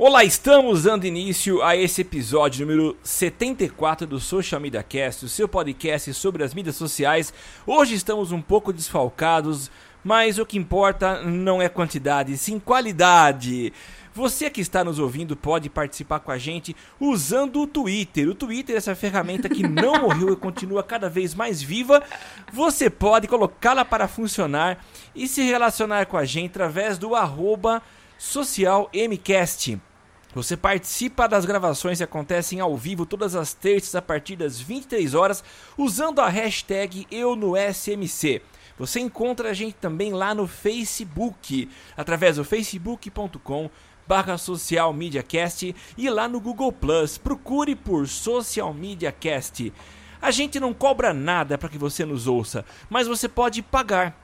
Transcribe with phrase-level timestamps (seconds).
[0.00, 5.48] Olá, estamos dando início a esse episódio número 74 do Social Media Cast, o seu
[5.48, 7.34] podcast sobre as mídias sociais.
[7.66, 9.68] Hoje estamos um pouco desfalcados,
[10.04, 13.72] mas o que importa não é quantidade, sim qualidade.
[14.14, 18.28] Você que está nos ouvindo pode participar com a gente usando o Twitter.
[18.28, 22.04] O Twitter é essa ferramenta que não morreu e continua cada vez mais viva.
[22.52, 24.78] Você pode colocá-la para funcionar
[25.12, 27.82] e se relacionar com a gente através do arroba
[28.16, 29.80] socialmcast.
[30.38, 35.12] Você participa das gravações que acontecem ao vivo todas as terças a partir das 23
[35.12, 35.42] horas
[35.76, 38.40] usando a hashtag Eu no SMC.
[38.78, 43.68] Você encontra a gente também lá no Facebook, através do facebook.com
[44.06, 44.94] barra Social
[45.96, 47.18] e lá no Google Plus.
[47.18, 49.72] Procure por Social Media Cast.
[50.22, 54.16] A gente não cobra nada para que você nos ouça, mas você pode pagar.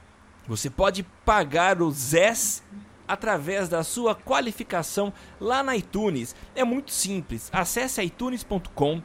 [0.47, 2.63] Você pode pagar o ZES
[3.07, 6.35] através da sua qualificação lá na iTunes.
[6.55, 7.49] É muito simples.
[7.53, 9.01] Acesse itunes.com,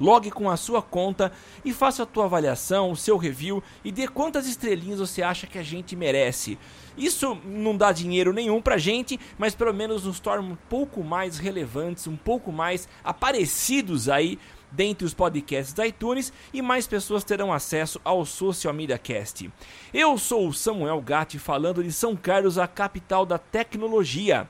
[0.00, 1.30] logue com a sua conta
[1.64, 5.58] e faça a tua avaliação, o seu review e dê quantas estrelinhas você acha que
[5.58, 6.58] a gente merece.
[6.96, 11.38] Isso não dá dinheiro nenhum pra gente, mas pelo menos nos torna um pouco mais
[11.38, 14.38] relevantes, um pouco mais aparecidos aí
[14.70, 19.50] dentre os podcasts da iTunes e mais pessoas terão acesso ao Social Media Cast.
[19.92, 24.48] Eu sou o Samuel Gatti falando de São Carlos, a capital da tecnologia.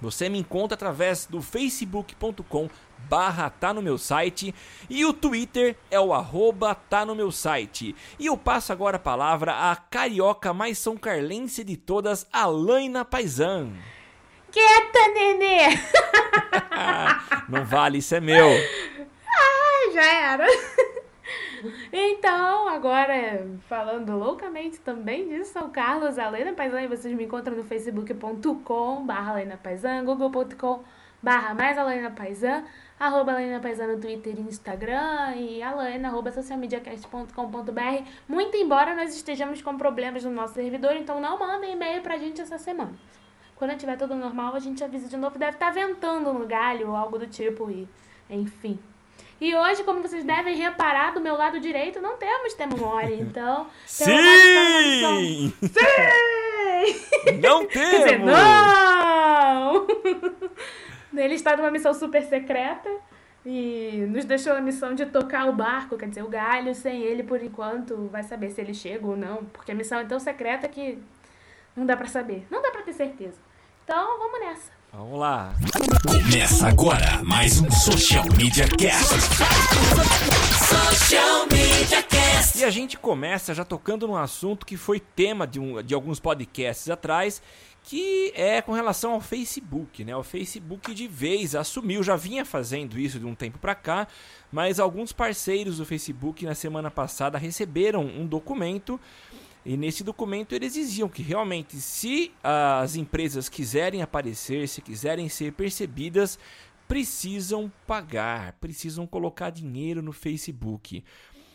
[0.00, 2.68] Você me encontra através do facebook.com
[3.08, 4.54] barra tá no meu site
[4.90, 7.94] e o Twitter é o arroba tá no meu site.
[8.18, 13.72] E eu passo agora a palavra à carioca mais são carlense de todas, Alaina Paisan.
[14.50, 15.78] Quieta, nenê!
[17.48, 18.48] Não vale, isso é meu.
[19.92, 20.46] Já era.
[21.92, 27.64] Então, agora falando loucamente também disso, sou Carlos Alena Paisan e vocês me encontram no
[27.64, 30.84] facebook.com barra Alena Paisan, google.com
[31.20, 32.62] barra mais Alena Paisan,
[33.00, 39.60] arroba Alena Paisan no Twitter e Instagram e alena arroba socialmediacast.com.br muito embora nós estejamos
[39.60, 42.92] com problemas no nosso servidor, então não mandem e-mail pra gente essa semana.
[43.56, 45.38] Quando tiver tudo normal, a gente avisa de novo.
[45.38, 47.88] Deve estar ventando no galho ou algo do tipo e
[48.28, 48.78] enfim.
[49.40, 53.66] E hoje, como vocês devem reparar, do meu lado direito não temos memória, então...
[53.86, 55.52] Sim!
[55.62, 57.40] Sim!
[57.42, 58.32] Não Quer dizer, temos!
[58.32, 59.86] não!
[61.16, 62.90] Ele está numa missão super secreta
[63.44, 67.22] e nos deixou a missão de tocar o barco, quer dizer, o galho, sem ele
[67.22, 70.68] por enquanto, vai saber se ele chega ou não, porque a missão é tão secreta
[70.68, 70.98] que
[71.74, 73.38] não dá pra saber, não dá pra ter certeza.
[73.84, 74.75] Então, vamos nessa.
[74.96, 75.54] Vamos lá.
[76.08, 79.14] Começa agora mais um Social Media Cast.
[80.56, 82.58] Social Media Cast.
[82.58, 86.18] E a gente começa já tocando num assunto que foi tema de, um, de alguns
[86.18, 87.42] podcasts atrás,
[87.82, 90.16] que é com relação ao Facebook, né?
[90.16, 94.08] O Facebook de vez assumiu, já vinha fazendo isso de um tempo para cá,
[94.50, 98.98] mas alguns parceiros do Facebook na semana passada receberam um documento
[99.68, 105.52] e nesse documento eles diziam que realmente se as empresas quiserem aparecer, se quiserem ser
[105.54, 106.38] percebidas,
[106.86, 111.02] precisam pagar, precisam colocar dinheiro no Facebook.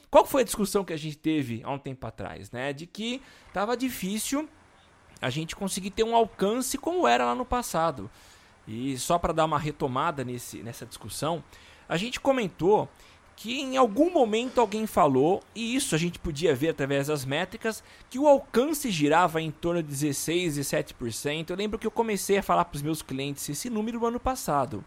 [0.09, 2.73] Qual foi a discussão que a gente teve há um tempo atrás, né?
[2.73, 4.49] De que estava difícil
[5.21, 8.11] a gente conseguir ter um alcance como era lá no passado.
[8.67, 11.41] E só para dar uma retomada nesse, nessa discussão,
[11.87, 12.89] a gente comentou
[13.35, 17.83] que em algum momento alguém falou, e isso a gente podia ver através das métricas,
[18.09, 21.49] que o alcance girava em torno de 16, 17%.
[21.49, 24.19] Eu lembro que eu comecei a falar para os meus clientes esse número no ano
[24.19, 24.85] passado.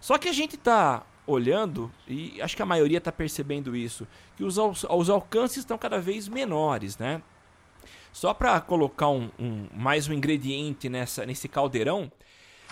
[0.00, 4.06] Só que a gente está olhando, e acho que a maioria está percebendo isso,
[4.36, 7.22] que os, os alcances estão cada vez menores, né?
[8.12, 12.10] Só para colocar um, um, mais um ingrediente nessa, nesse caldeirão,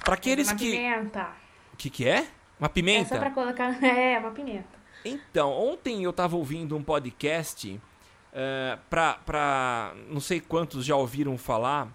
[0.05, 0.71] para aqueles uma que...
[0.71, 1.29] pimenta.
[1.73, 2.27] O que, que é?
[2.59, 3.15] Uma pimenta?
[3.15, 3.81] É só pra colocar...
[3.85, 4.80] É, uma pimenta.
[5.05, 9.95] Então, ontem eu estava ouvindo um podcast, uh, pra, pra...
[10.09, 11.89] Não sei quantos já ouviram falar,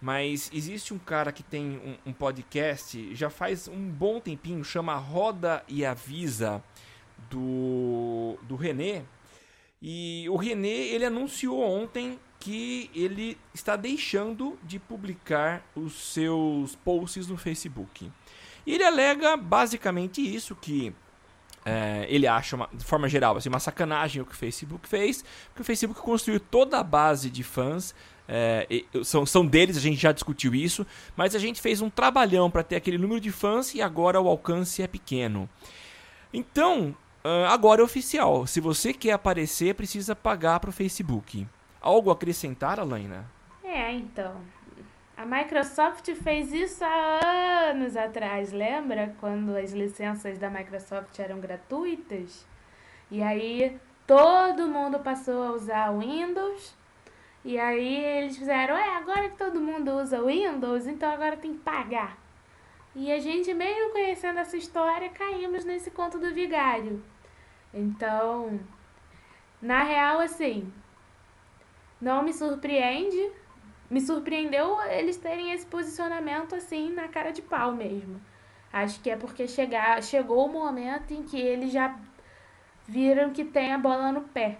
[0.00, 4.94] mas existe um cara que tem um, um, podcast, já faz um bom tempinho, chama
[4.96, 6.62] Roda e Avisa,
[7.30, 9.04] do, do René.
[9.80, 17.26] E o René, ele anunciou ontem que ele está deixando de publicar os seus posts
[17.28, 18.10] no Facebook.
[18.66, 20.94] E ele alega basicamente isso, que
[21.64, 25.24] é, ele acha, uma, de forma geral, assim, uma sacanagem o que o Facebook fez,
[25.48, 27.94] porque o Facebook construiu toda a base de fãs,
[28.28, 28.66] é,
[29.04, 30.86] são, são deles, a gente já discutiu isso,
[31.16, 34.28] mas a gente fez um trabalhão para ter aquele número de fãs e agora o
[34.28, 35.48] alcance é pequeno.
[36.32, 36.94] Então,
[37.48, 41.46] agora é oficial, se você quer aparecer, precisa pagar para o Facebook.
[41.80, 43.28] Algo a acrescentar, Alaina?
[43.64, 44.36] É, então.
[45.20, 49.14] A Microsoft fez isso há anos atrás, lembra?
[49.20, 52.46] Quando as licenças da Microsoft eram gratuitas.
[53.10, 56.74] E aí todo mundo passou a usar Windows.
[57.44, 61.60] E aí eles fizeram, é, agora que todo mundo usa Windows, então agora tem que
[61.60, 62.16] pagar.
[62.96, 67.04] E a gente, mesmo conhecendo essa história, caímos nesse conto do vigário.
[67.74, 68.58] Então,
[69.60, 70.72] na real, assim,
[72.00, 73.38] não me surpreende.
[73.90, 78.20] Me surpreendeu eles terem esse posicionamento assim na cara de pau mesmo.
[78.72, 81.98] Acho que é porque chegar, chegou o momento em que eles já
[82.86, 84.58] viram que tem a bola no pé.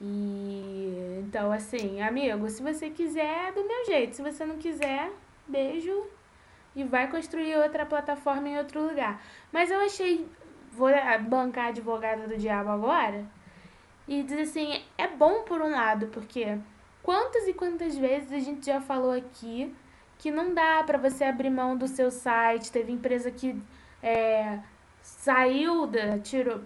[0.00, 4.16] E então assim, amigo, se você quiser, é do meu jeito.
[4.16, 5.12] Se você não quiser,
[5.46, 6.06] beijo
[6.74, 9.22] e vai construir outra plataforma em outro lugar.
[9.52, 10.26] Mas eu achei,
[10.72, 10.88] vou
[11.28, 13.26] bancar advogada do diabo agora
[14.08, 16.58] e dizer assim, é bom por um lado, porque
[17.02, 19.74] quantas e quantas vezes a gente já falou aqui
[20.18, 23.60] que não dá para você abrir mão do seu site, teve empresa que
[24.00, 24.60] é,
[25.02, 26.60] saiu, da, tirou,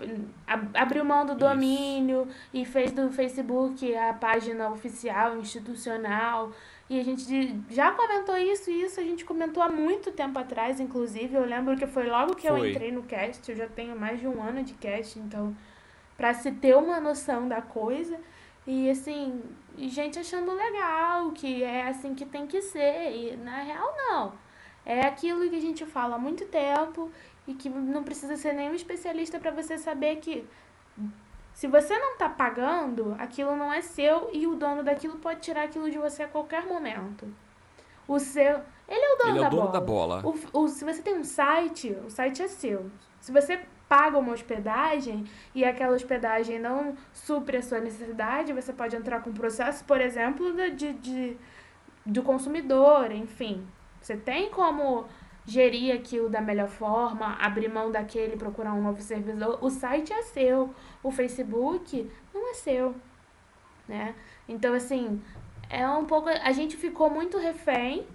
[0.74, 2.50] abriu mão do domínio Isso.
[2.52, 6.52] e fez do Facebook a página oficial, institucional.
[6.88, 7.24] E a gente
[7.68, 11.34] já comentou isso e isso a gente comentou há muito tempo atrás, inclusive.
[11.34, 12.60] Eu lembro que foi logo que foi.
[12.60, 15.56] eu entrei no cast, eu já tenho mais de um ano de cast, então
[16.16, 18.18] para se ter uma noção da coisa.
[18.66, 19.42] E assim,
[19.78, 23.12] gente achando legal, que é assim que tem que ser.
[23.12, 24.32] E na real, não.
[24.84, 27.10] É aquilo que a gente fala há muito tempo
[27.46, 30.46] e que não precisa ser nenhum especialista para você saber que
[31.52, 35.64] se você não tá pagando, aquilo não é seu e o dono daquilo pode tirar
[35.64, 37.26] aquilo de você a qualquer momento.
[38.06, 38.60] O seu.
[38.86, 39.72] Ele é o dono, ele é da, o dono bola.
[39.72, 40.22] da bola.
[40.24, 42.90] O, o, se você tem um site, o site é seu.
[43.18, 45.24] Se você paga uma hospedagem
[45.54, 50.00] e aquela hospedagem não supre a sua necessidade, você pode entrar com um processo, por
[50.00, 51.36] exemplo, de, de,
[52.04, 53.66] do consumidor, enfim.
[54.00, 55.06] Você tem como
[55.44, 59.58] gerir aquilo da melhor forma, abrir mão daquele, procurar um novo servidor.
[59.62, 62.94] O site é seu, o Facebook não é seu,
[63.86, 64.14] né?
[64.48, 65.22] Então, assim,
[65.70, 66.28] é um pouco...
[66.28, 68.06] A gente ficou muito refém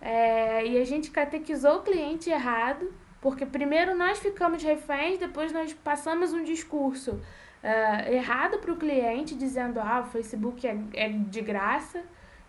[0.00, 5.72] é, e a gente catequizou o cliente errado, porque primeiro nós ficamos reféns, depois nós
[5.72, 11.40] passamos um discurso uh, errado para o cliente, dizendo ah, o Facebook é, é de
[11.40, 12.02] graça.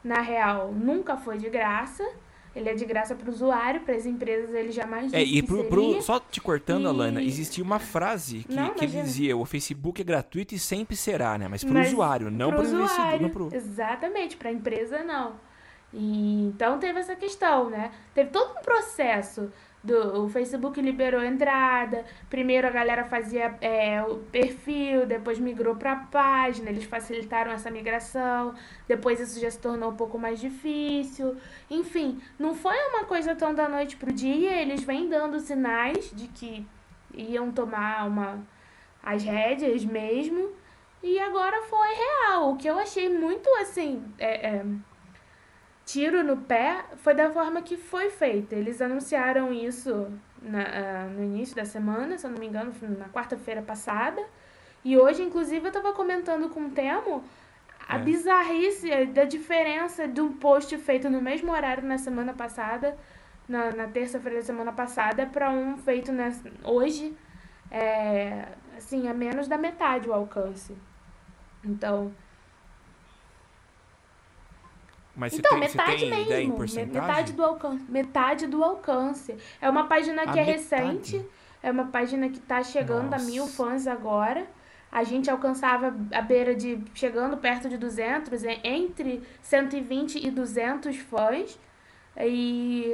[0.03, 2.07] Na real, nunca foi de graça.
[2.55, 5.65] Ele é de graça para o usuário, para as empresas ele jamais É, e pro,
[5.65, 9.03] pro, só te cortando, E- Alana, existia uma frase que, Não, que imagina.
[9.03, 11.47] dizia: o Facebook é gratuito e sempre será, né?
[11.47, 13.21] Mas pro Mas usuário, não pro pro investidor.
[13.21, 13.49] Não pro...
[13.53, 15.33] Exatamente, para a empresa não.
[15.93, 17.91] E, então teve essa questão, né?
[18.13, 19.51] Teve todo um processo.
[19.81, 22.05] Do, o Facebook liberou entrada.
[22.29, 26.69] Primeiro a galera fazia é, o perfil, depois migrou para a página.
[26.69, 28.53] Eles facilitaram essa migração.
[28.88, 31.38] Depois isso já se tornou um pouco mais difícil.
[31.69, 34.62] Enfim, não foi uma coisa tão da noite pro dia.
[34.62, 36.67] Eles vêm dando sinais de que
[37.13, 38.45] iam tomar uma,
[39.01, 40.50] as rédeas mesmo.
[41.01, 42.51] E agora foi real.
[42.51, 44.03] O que eu achei muito assim.
[44.17, 44.65] é, é,
[45.91, 48.55] tiro no pé foi da forma que foi feita.
[48.55, 49.91] Eles anunciaram isso
[50.41, 54.22] na- ah, no início da semana, se eu não me engano, na quarta-feira passada.
[54.84, 57.24] E hoje, inclusive, eu tava comentando com o Temo
[57.88, 58.00] a É.
[58.00, 62.96] bizarrice da diferença de um post feito no mesmo horário na semana passada,
[63.48, 67.17] na, na terça-feira da semana passada, para um feito nessa- hoje,
[67.72, 70.77] é, assim, a menos da metade o alcance.
[71.63, 72.13] Então,
[75.19, 76.09] Mas então, tem, metade tem
[76.47, 76.57] mesmo.
[76.93, 77.85] Metade do alcance.
[77.89, 79.35] Metade do alcance.
[79.61, 81.25] É uma página que A é recente.
[81.61, 83.25] É uma página que tá chegando Nossa.
[83.25, 84.47] a mil fãs agora.
[84.89, 86.81] A gente alcançava a beira de.
[86.95, 91.59] chegando perto de 200, e- entre 120 e 200 fãs.
[92.17, 92.91] E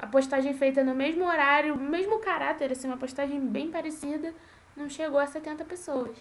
[0.00, 4.34] a postagem feita no mesmo horário, mesmo caráter, assim, uma postagem bem parecida,
[4.76, 6.16] não chegou a 70 pessoas.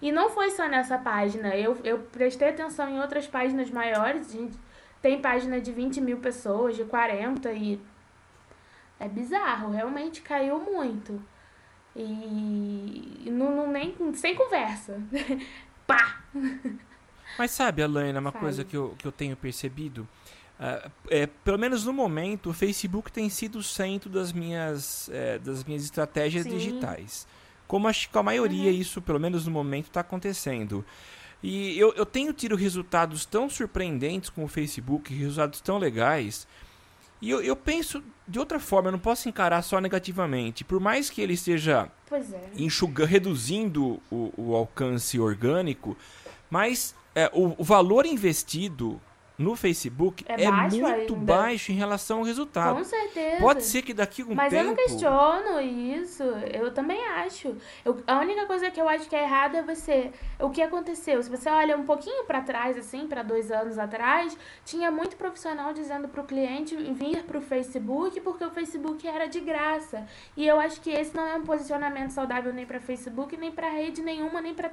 [0.00, 1.54] E não foi só nessa página.
[1.54, 4.28] Eu, eu prestei atenção em outras páginas maiores.
[4.28, 4.58] A gente
[5.02, 7.80] tem página de 20 mil pessoas, de 40 e.
[8.98, 11.20] É bizarro, realmente caiu muito.
[11.96, 15.00] E não, não nem sem conversa.
[15.86, 16.22] Pá!
[17.38, 20.06] Mas sabe, Alaina, uma coisa que eu, que eu tenho percebido,
[20.58, 25.38] ah, é, pelo menos no momento, o Facebook tem sido o centro das minhas, eh,
[25.38, 26.50] das minhas estratégias Sim.
[26.50, 27.26] digitais.
[27.70, 30.84] Como acho que a maioria, isso, pelo menos no momento, está acontecendo.
[31.40, 36.48] E eu, eu tenho tido resultados tão surpreendentes com o Facebook, resultados tão legais.
[37.22, 40.64] E eu, eu penso de outra forma, eu não posso encarar só negativamente.
[40.64, 42.20] Por mais que ele esteja é.
[42.56, 45.96] enxuga, reduzindo o, o alcance orgânico,
[46.50, 49.00] mas é, o, o valor investido
[49.40, 51.32] no Facebook É é, baixo muito ainda.
[51.34, 52.76] baixo em relação ao resultado.
[52.76, 53.40] Com certeza.
[53.40, 54.62] Pode ser que daqui a um Mas tempo.
[54.62, 56.22] eu não questiono isso.
[56.22, 57.56] Eu também acho.
[57.84, 60.12] Eu- a única coisa que eu acho que é errada é você.
[60.38, 61.22] O que aconteceu?
[61.22, 65.72] Se você olha um pouquinho pra trás, assim, pra dois anos atrás, tinha muito profissional
[65.72, 70.06] dizendo pro cliente vir pro Facebook porque o Facebook era de graça.
[70.36, 73.70] E eu acho que esse não é um posicionamento saudável nem pra Facebook, nem pra
[73.70, 74.70] rede nenhuma, nem pra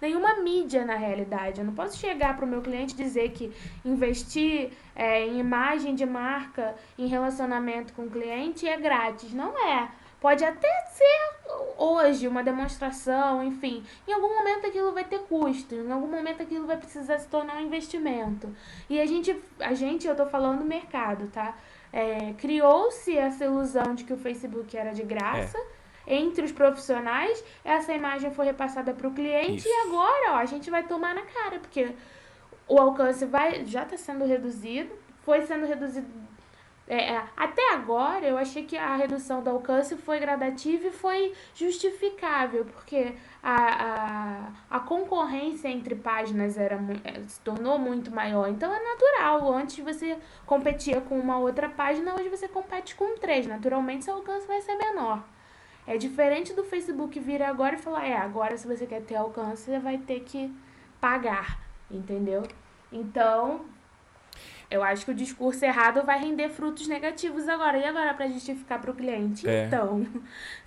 [0.00, 1.60] nenhuma mídia na realidade.
[1.60, 3.52] Eu não posso chegar pro meu cliente dizer que
[3.84, 9.32] investir é, em imagem de marca, em relacionamento com o cliente é grátis.
[9.32, 9.88] Não é.
[10.20, 11.30] Pode até ser
[11.78, 13.82] hoje uma demonstração, enfim.
[14.06, 17.56] Em algum momento aquilo vai ter custo, em algum momento aquilo vai precisar se tornar
[17.56, 18.54] um investimento.
[18.88, 21.56] E a gente, a gente eu tô falando mercado, tá?
[21.90, 25.58] É, Criou-se essa ilusão de que o Facebook era de graça.
[26.12, 29.68] Entre os profissionais, essa imagem foi repassada para o cliente Isso.
[29.68, 31.94] e agora ó, a gente vai tomar na cara, porque
[32.66, 34.90] o alcance vai já está sendo reduzido,
[35.22, 36.06] foi sendo reduzido
[36.90, 41.32] é, é, até agora eu achei que a redução do alcance foi gradativa e foi
[41.54, 48.48] justificável, porque a, a, a concorrência entre páginas era, é, se tornou muito maior.
[48.48, 49.54] Então é natural.
[49.54, 53.46] Antes você competia com uma outra página, hoje você compete com três.
[53.46, 55.22] Naturalmente seu alcance vai ser menor.
[55.90, 59.64] É diferente do Facebook vir agora e falar, é, agora se você quer ter alcance,
[59.64, 60.48] você vai ter que
[61.00, 62.44] pagar, entendeu?
[62.92, 63.62] Então,
[64.70, 67.76] eu acho que o discurso errado vai render frutos negativos agora.
[67.76, 69.48] E agora para justificar para o cliente?
[69.48, 69.66] É.
[69.66, 70.06] Então,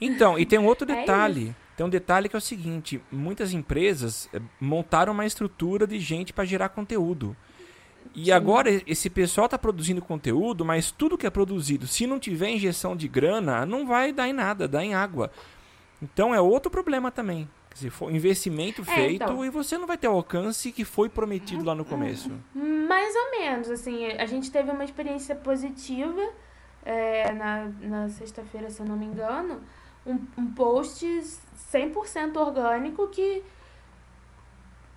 [0.02, 1.56] Então, e tem um outro É detalhe.
[1.78, 6.34] tem um detalhe que é o seguinte: muitas empresas eh, montaram uma estrutura de gente
[6.34, 7.34] para gerar conteúdo.
[8.16, 12.50] E agora esse pessoal está produzindo conteúdo, mas tudo que é produzido, se não tiver
[12.50, 15.32] injeção de grana, não vai dar em nada, dá em água.
[16.02, 17.50] Então é outro problema também.
[17.74, 19.44] Se for investimento É, feito então.
[19.44, 22.30] e você não vai ter o alcance que foi prometido lá no começo.
[22.54, 26.22] mais ou menos, assim, a gente teve uma experiência positiva
[26.86, 29.60] é, na, na sexta-feira, se eu não me engano,
[30.06, 31.04] um, um post
[31.74, 33.42] 100% orgânico que,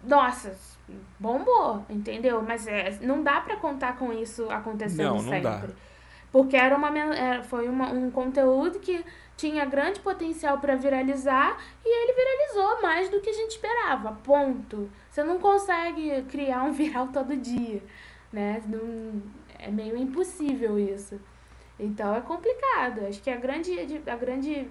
[0.04, 0.54] nossa,
[1.18, 2.42] bombou, entendeu?
[2.42, 5.40] Mas é, não dá pra contar com isso acontecendo Não, não sempre.
[5.42, 5.62] dá.
[6.32, 9.04] Porque era uma, era- foi uma, um conteúdo que
[9.36, 14.12] tinha grande potencial pra viralizar e ele viralizou mais do que a gente esperava.
[14.22, 14.90] Ponto.
[15.10, 17.82] Você não consegue criar um viral todo dia,
[18.32, 18.62] né?
[18.66, 19.22] Não-
[19.58, 21.18] é meio impossível isso.
[21.78, 23.06] Então é complicado.
[23.06, 23.72] Acho que a grande,
[24.06, 24.68] a grande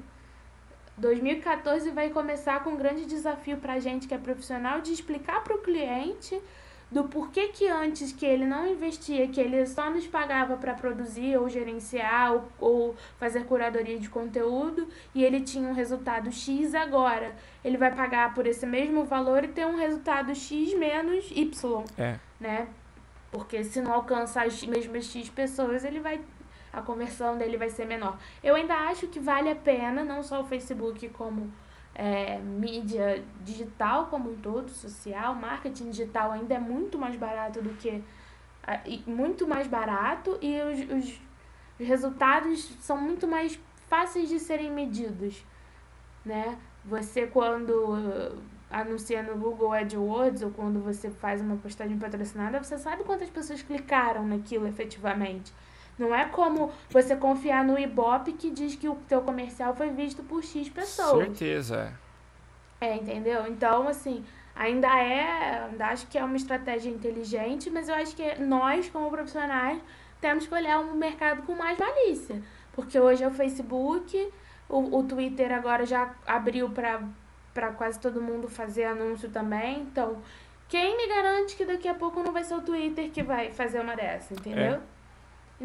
[0.98, 5.58] 2014 vai começar com um grande desafio pra gente que é profissional de explicar pro
[5.62, 6.40] cliente
[6.92, 11.36] do porquê que antes que ele não investia, que ele só nos pagava para produzir
[11.38, 17.36] ou gerenciar ou, ou fazer curadoria de conteúdo e ele tinha um resultado X agora.
[17.64, 22.20] Ele vai pagar por esse mesmo valor e ter um resultado X menos Y, É.
[22.40, 22.68] né?
[23.32, 26.22] Porque se não alcançar as mesmas X pessoas, ele vai
[26.76, 28.18] a conversão dele vai ser menor.
[28.44, 31.50] Eu ainda acho que vale a pena, não só o Facebook como
[31.96, 37.70] é, mídia digital como um todo, social, marketing digital ainda é muito mais barato do
[37.78, 38.04] que.
[39.08, 41.22] muito mais barato e os, os
[41.80, 45.46] resultados são muito mais fáceis de serem medidos,
[46.26, 46.58] né?
[46.84, 48.38] Você quando uh,
[48.70, 53.62] anuncia no Google AdWords ou quando você faz uma postagem patrocinada, você sabe quantas pessoas
[53.62, 55.54] clicaram naquilo efetivamente.
[55.98, 60.22] Não é como você confiar no Ibope que diz que o teu comercial foi visto
[60.24, 61.26] por X pessoas.
[61.26, 61.94] Certeza.
[62.82, 63.48] É, entendeu?
[63.48, 64.24] Então, assim,
[64.54, 65.66] ainda é.
[65.70, 69.80] Ainda acho que é uma estratégia inteligente, mas eu acho que nós, como profissionais,
[70.20, 72.42] temos que olhar o mercado com mais malícia.
[72.74, 74.32] Porque hoje é o Facebook,
[74.68, 76.70] O, o Twitter agora já abriu
[77.54, 79.82] para quase todo mundo fazer anúncio também.
[79.82, 80.18] Então,
[80.68, 83.80] quem me garante que daqui a pouco não vai ser o Twitter que vai fazer
[83.80, 84.74] uma dessa, entendeu?
[84.74, 84.95] É.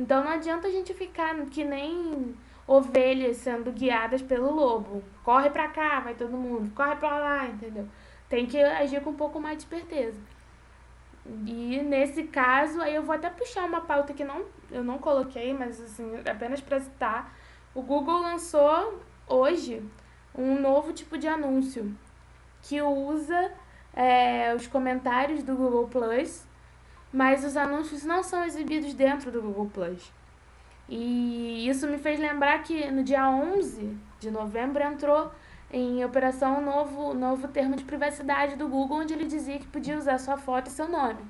[0.01, 2.35] Então não adianta a gente ficar que nem
[2.67, 5.05] ovelhas sendo guiadas pelo lobo.
[5.23, 6.73] Corre pra cá, vai todo mundo.
[6.75, 7.87] Corre pra lá, entendeu?
[8.27, 10.19] Tem que agir com um pouco mais de esperteza.
[11.47, 15.53] E nesse caso, aí eu vou até puxar uma pauta que não, eu não coloquei,
[15.53, 17.37] mas assim, apenas para citar.
[17.75, 19.83] O Google lançou hoje
[20.35, 21.95] um novo tipo de anúncio
[22.63, 23.53] que usa
[23.93, 26.47] é, os comentários do Google Plus,
[27.13, 30.13] mas os anúncios não são exibidos dentro do Google Plus.
[30.89, 35.31] E isso me fez lembrar que no dia 11 de novembro entrou
[35.73, 39.97] em operação um novo, novo termo de privacidade do Google, onde ele dizia que podia
[39.97, 41.21] usar sua foto e seu nome.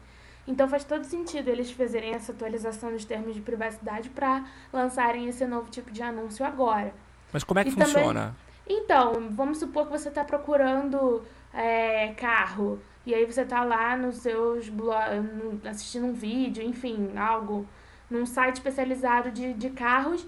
[0.49, 5.47] Então faz todo sentido eles fazerem essa atualização dos termos de privacidade para lançarem esse
[5.47, 6.95] novo tipo de anúncio agora.
[7.33, 8.35] Mas como é que E também- funciona?
[8.67, 11.23] Então, vamos supor que você está procurando
[11.53, 12.79] é, carro
[13.11, 17.67] e aí você está lá nos seus blo- no- assistindo um vídeo, enfim, algo
[18.09, 20.27] num site especializado de, de carros,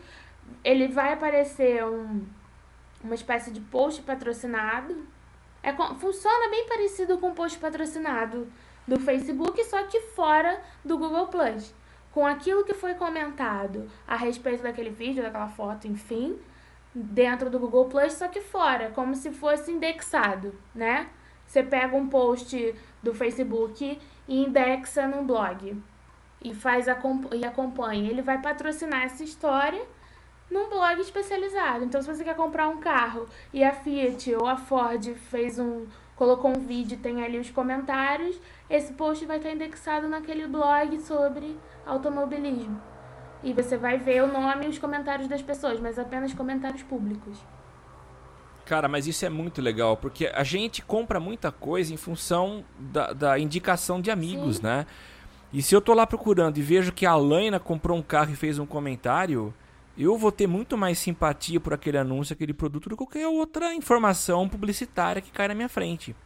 [0.65, 2.25] ele vai aparecer um,
[3.03, 5.07] uma espécie de post patrocinado.
[5.63, 8.47] É, funciona bem parecido com o post patrocinado
[8.87, 11.75] do Facebook, só que fora do Google Plus.
[12.13, 16.39] Com aquilo que foi comentado a respeito daquele vídeo, daquela foto, enfim,
[16.95, 21.09] dentro do Google Plus, só que fora, como se fosse indexado, né?
[21.53, 25.77] Você pega um post do Facebook e indexa num blog
[26.43, 28.09] e faz e acompanha.
[28.11, 29.85] Ele vai patrocinar essa história
[30.51, 31.85] num blog especializado.
[31.85, 35.87] Então, se você quer comprar um carro e a Fiat ou a Ford fez um
[36.17, 38.41] colocou um vídeo tem ali os comentários,
[38.71, 42.81] esse post vai estar indexado naquele blog sobre automobilismo.
[43.43, 47.45] E você vai ver o nome e os comentários das pessoas, mas apenas comentários públicos.
[48.73, 53.13] Cara, mas isso é muito legal, porque a gente compra muita coisa em função da,
[53.13, 54.63] da indicação de amigos, Sim.
[54.63, 54.87] né?
[55.53, 58.35] E se eu tô lá procurando e vejo que a Alaina comprou um carro e
[58.35, 59.53] fez um comentário,
[59.99, 63.75] eu vou ter muito mais simpatia por aquele anúncio, aquele produto, do que qualquer outra
[63.75, 66.17] informação publicitária que cai na minha frente.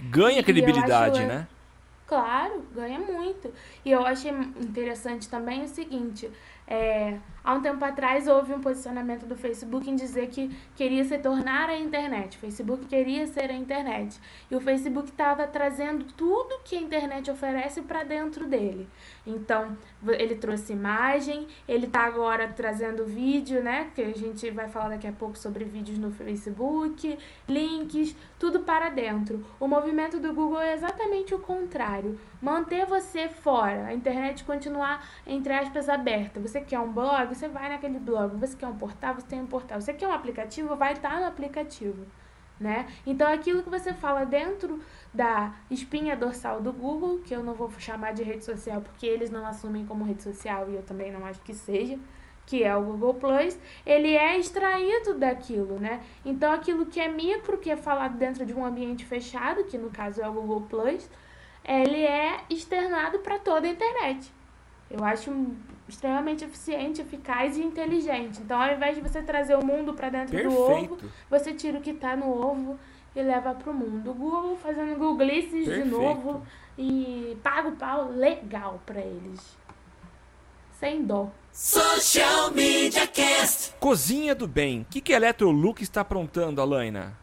[0.00, 1.48] Ganha E credibilidade, acho, é, né?
[2.06, 3.52] Claro, ganha muito.
[3.84, 6.30] E eu achei interessante também o seguinte:
[6.66, 11.16] é, há um tempo atrás houve um posicionamento do Facebook em dizer que queria se
[11.16, 12.36] tornar a internet.
[12.36, 14.20] O Facebook queria ser a internet.
[14.50, 18.88] E o Facebook estava trazendo tudo que a internet oferece para dentro dele.
[19.24, 19.76] Então,
[20.18, 23.92] ele trouxe imagem, ele está agora trazendo vídeo, né?
[23.94, 27.16] Que a gente vai falar daqui a pouco sobre vídeos no Facebook,
[27.48, 29.44] links, tudo para dentro.
[29.60, 32.18] O movimento do Google é exatamente o contrário.
[32.42, 36.40] Manter você fora, a internet continuar, entre aspas, aberta.
[36.40, 38.36] Você quer um blog, você vai naquele blog.
[38.36, 39.80] Você quer um portal, você tem um portal.
[39.80, 42.06] Você quer um aplicativo, vai estar no aplicativo.
[42.58, 42.86] Né?
[43.06, 44.80] Então, aquilo que você fala dentro
[45.12, 49.30] da espinha dorsal do Google, que eu não vou chamar de rede social porque eles
[49.30, 51.98] não assumem como rede social e eu também não acho que seja,
[52.46, 56.00] que é o Google Plus, ele é extraído daquilo, né?
[56.24, 59.90] Então aquilo que é micro, que é falado dentro de um ambiente fechado, que no
[59.90, 61.10] caso é o Google Plus,
[61.62, 64.32] ele é externado para toda a internet.
[64.90, 65.30] Eu acho
[65.88, 68.40] extremamente eficiente, eficaz e inteligente.
[68.40, 71.12] Então, ao invés de você trazer o mundo para dentro do ovo, Perfeito.
[71.30, 72.78] você tira o que tá no ovo
[73.14, 74.10] e leva pro mundo.
[74.10, 75.88] O Google fazendo googlices de Perfeito.
[75.88, 76.46] novo
[76.76, 79.56] e paga o pau legal pra eles.
[80.78, 81.30] Sem dó.
[81.52, 83.72] Social Media Cast.
[83.80, 84.82] Cozinha do Bem.
[84.82, 87.16] O que, que a Electrolux está aprontando, Alaina?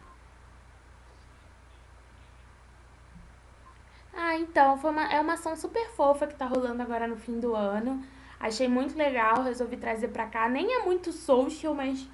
[4.15, 7.39] Ah, então, foi uma, é uma ação super fofa que tá rolando agora no fim
[7.39, 8.04] do ano.
[8.43, 10.49] Achei muito legal, resolvi trazer pra cá.
[10.49, 12.06] Nem é muito social, mas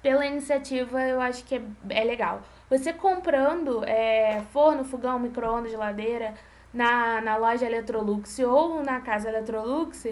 [0.00, 2.40] pela iniciativa eu acho que é, é legal.
[2.70, 6.32] Você comprando é, forno, fogão, micro-ondas, geladeira
[6.72, 10.06] na, na loja Electrolux ou na casa Electrolux,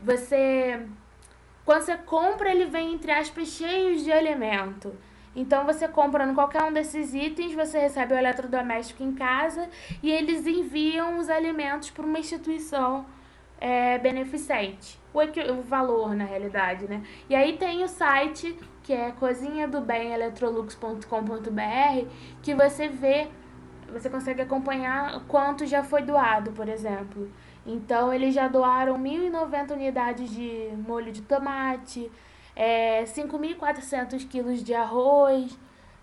[0.00, 0.86] você.
[1.66, 4.94] Quando você compra, ele vem, entre aspas, cheios de elemento.
[5.36, 9.68] Então, você comprando qualquer um desses itens, você recebe o eletrodoméstico em casa
[10.02, 13.04] e eles enviam os alimentos para uma instituição
[13.60, 14.99] é, beneficente.
[15.12, 17.02] O, o valor, na realidade, né?
[17.28, 22.06] E aí tem o site, que é cozinhadobem.electrolux.com.br,
[22.42, 23.28] que você vê,
[23.92, 27.28] você consegue acompanhar quanto já foi doado, por exemplo.
[27.66, 32.10] Então, eles já doaram 1.090 unidades de molho de tomate,
[32.56, 35.58] é, 5.400 quilos de arroz,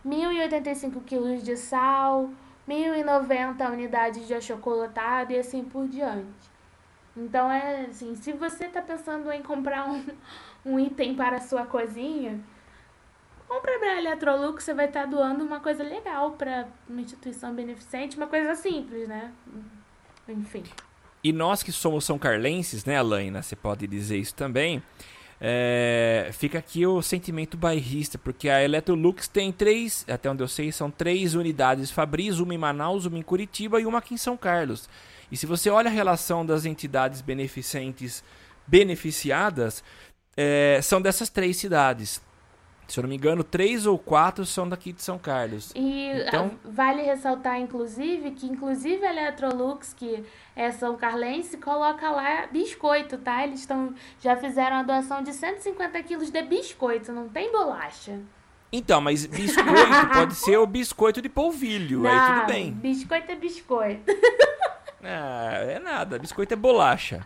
[0.06, 2.30] 1.085 quilos de sal,
[2.68, 6.47] 1.090 unidades de achocolatado e assim por diante.
[7.18, 10.06] Então, é assim, se você está pensando em comprar um,
[10.64, 12.40] um item para a sua cozinha,
[13.48, 18.28] compra pra Electrolux, você vai estar doando uma coisa legal pra uma instituição beneficente, uma
[18.28, 19.32] coisa simples, né?
[20.30, 20.64] Enfim.
[21.24, 23.42] E nós que somos são carlenses, né, Alaina?
[23.42, 24.84] Você pode dizer isso também.
[25.40, 30.72] É, fica aqui o sentimento bairrista, porque a Electrolux tem três, até onde eu sei,
[30.72, 34.38] são três unidades Fabris, uma em Manaus, uma em Curitiba e uma aqui em São
[34.38, 34.90] Carlos.
[35.32, 38.24] E se você olha a relação das entidades beneficentes
[38.66, 39.84] beneficiadas,
[40.36, 42.22] é, são dessas três cidades.
[42.88, 45.74] Se eu não me engano, três ou quatro são daqui de São Carlos.
[45.76, 50.24] E Então- ah, vale ressaltar, inclusive, que inclusive a Electrolux, que
[50.56, 53.44] é São Carlense, coloca lá biscoito, tá?
[53.44, 58.22] Eles estão já fizeram a doação de 150 quilos de biscoito, não tem bolacha.
[58.72, 62.72] Então, mas biscoito pode ser o biscoito de polvilho, aí Não, tudo bem.
[62.72, 64.04] Biscoito é biscoito.
[65.04, 67.26] Ah, é nada, biscoito é bolacha.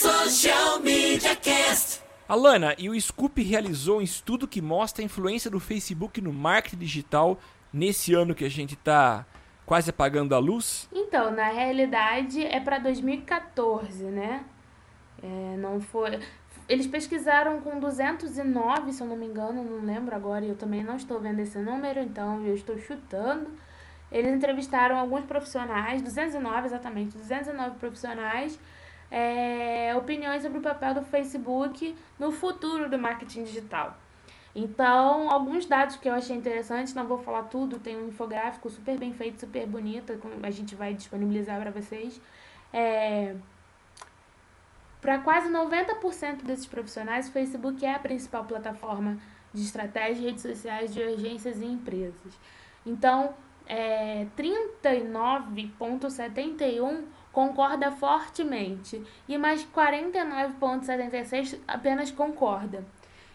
[0.00, 2.02] Social Media Cast.
[2.28, 6.76] Alana, e o Scoop realizou um estudo que mostra a influência do Facebook no marketing
[6.76, 7.38] digital
[7.72, 9.24] nesse ano que a gente tá
[9.64, 10.88] quase apagando a luz?
[10.92, 14.44] Então, na realidade, é para 2014, né?
[15.22, 16.20] É, não foi.
[16.68, 20.84] Eles pesquisaram com 209, se eu não me engano, não lembro agora, e eu também
[20.84, 23.50] não estou vendo esse número, então eu estou chutando.
[24.10, 28.58] Eles entrevistaram alguns profissionais, 209 exatamente, 209 profissionais,
[29.10, 33.96] é, opiniões sobre o papel do Facebook no futuro do marketing digital.
[34.54, 38.98] Então, alguns dados que eu achei interessantes, não vou falar tudo, tem um infográfico super
[38.98, 42.20] bem feito, super bonito, a gente vai disponibilizar para vocês.
[42.72, 43.36] É,
[45.00, 49.18] para quase 90% desses profissionais, o Facebook é a principal plataforma
[49.54, 52.38] de estratégia de redes sociais de agências e empresas.
[52.84, 53.34] Então,
[53.68, 62.84] é, 39,71 concorda fortemente e mais 49,76 apenas concorda.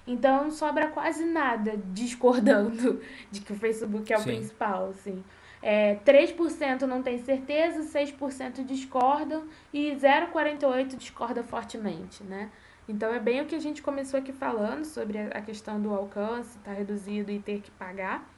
[0.05, 4.35] Então, sobra quase nada discordando de que o Facebook é o Sim.
[4.35, 5.23] principal, assim.
[5.61, 12.51] É, 3% não tem certeza, 6% discordam e 0,48% discorda fortemente, né?
[12.85, 16.57] Então é bem o que a gente começou aqui falando sobre a questão do alcance,
[16.57, 18.29] estar reduzido e ter que pagar.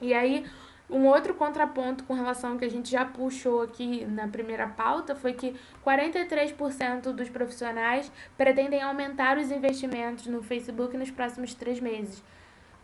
[0.00, 0.46] E aí,
[0.90, 5.14] um outro contraponto com relação ao que a gente já puxou aqui na primeira pauta
[5.14, 12.22] foi que 43% dos profissionais pretendem aumentar os investimentos no Facebook nos próximos três meses.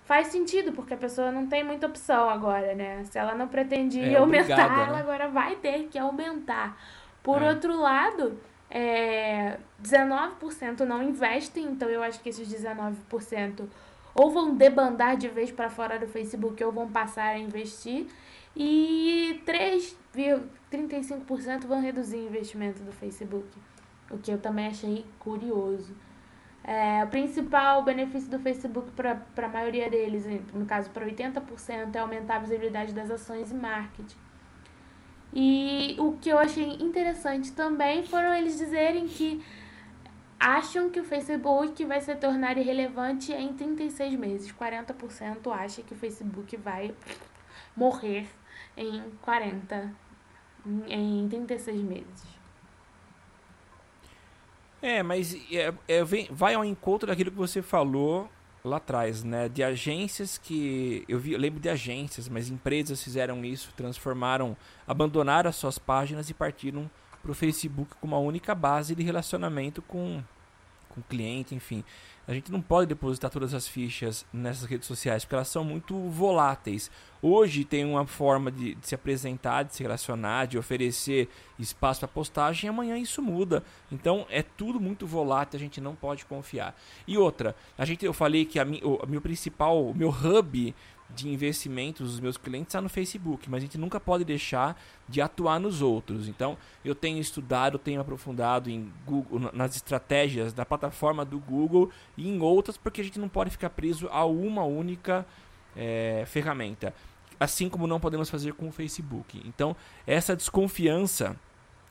[0.05, 3.05] Faz sentido, porque a pessoa não tem muita opção agora, né?
[3.05, 5.01] Se ela não pretendia É, aumentar, obrigada, ela né?
[5.03, 6.77] agora vai ter que aumentar.
[7.23, 7.51] Por É.
[7.51, 8.37] outro lado,
[8.69, 13.69] é, 19% não investem, então eu acho que esses 19%
[14.15, 18.07] ou vão debandar de vez para fora do Facebook ou vão passar a investir.
[18.57, 23.47] E 3,35% vão reduzir o investimento do Facebook,
[24.11, 25.95] o que eu também achei curioso.
[26.63, 31.99] É, o principal benefício do Facebook para a maioria deles, no caso para 80%, é
[31.99, 34.19] aumentar a visibilidade das ações e marketing.
[35.33, 39.43] E o que eu achei interessante também foram eles dizerem que
[40.41, 44.53] acham que o Facebook vai se tornar irrelevante em 36 meses.
[44.53, 46.95] 40% acha que o Facebook vai
[47.77, 48.27] morrer
[48.77, 49.95] em 40,
[50.89, 52.25] em 36 meses.
[54.83, 58.31] É, mas é, é, vem- vai ao encontro daquilo que você falou
[58.65, 59.49] lá atrás, né?
[59.49, 61.05] De agências que.
[61.09, 66.31] Eu, vi, eu lembro de agências, mas empresas fizeram isso, transformaram, abandonaram as suas páginas
[66.31, 66.91] e partiram
[67.23, 70.23] para o Facebook com uma única base de relacionamento com,
[70.89, 71.85] com cliente, enfim.
[72.31, 75.99] A gente não pode depositar todas as fichas nessas redes sociais, porque elas são muito
[76.11, 76.89] voláteis.
[77.21, 81.29] Hoje tem uma forma de, de se apresentar, de se relacionar, de oferecer
[81.59, 83.65] espaço para postagem, amanhã isso muda.
[83.91, 86.79] Então é tudo muito volátil, a gente não pode confiar.
[87.05, 90.73] E outra, a gente, eu falei que a mi, o meu principal, o meu hub
[91.15, 95.21] de investimentos dos meus clientes está no Facebook, mas a gente nunca pode deixar de
[95.21, 96.29] atuar nos outros.
[96.29, 101.91] Então, eu tenho estudado, tenho aprofundado em Google, na- nas estratégias da plataforma do Google
[102.17, 105.27] e em outras, porque a gente não pode ficar preso a uma única
[105.77, 106.93] eh, ferramenta.
[107.39, 109.41] Assim como não podemos fazer com o Facebook.
[109.47, 109.75] Então,
[110.07, 111.37] essa desconfiança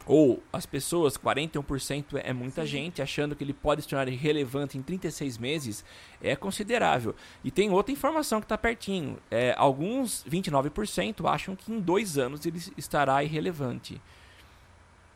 [0.05, 4.81] ou as pessoas, 41% é muita gente, achando que ele pode se tornar irrelevante em
[4.81, 5.85] 36 meses,
[6.21, 7.15] é considerável.
[7.43, 9.17] E tem outra informação que está pertinho.
[9.29, 14.01] É, alguns, 29%, acham que em dois anos ele estará irrelevante.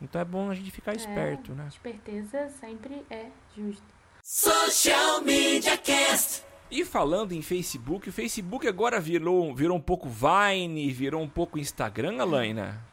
[0.02, 1.68] Então é bom a gente ficar esperto, né?
[1.70, 3.84] Esperteza sempre é justo.
[4.22, 6.44] Social Media Cast.
[6.70, 11.58] E falando em Facebook, o Facebook agora virou, virou um pouco Vine, virou um pouco
[11.58, 12.93] Instagram, Alaina?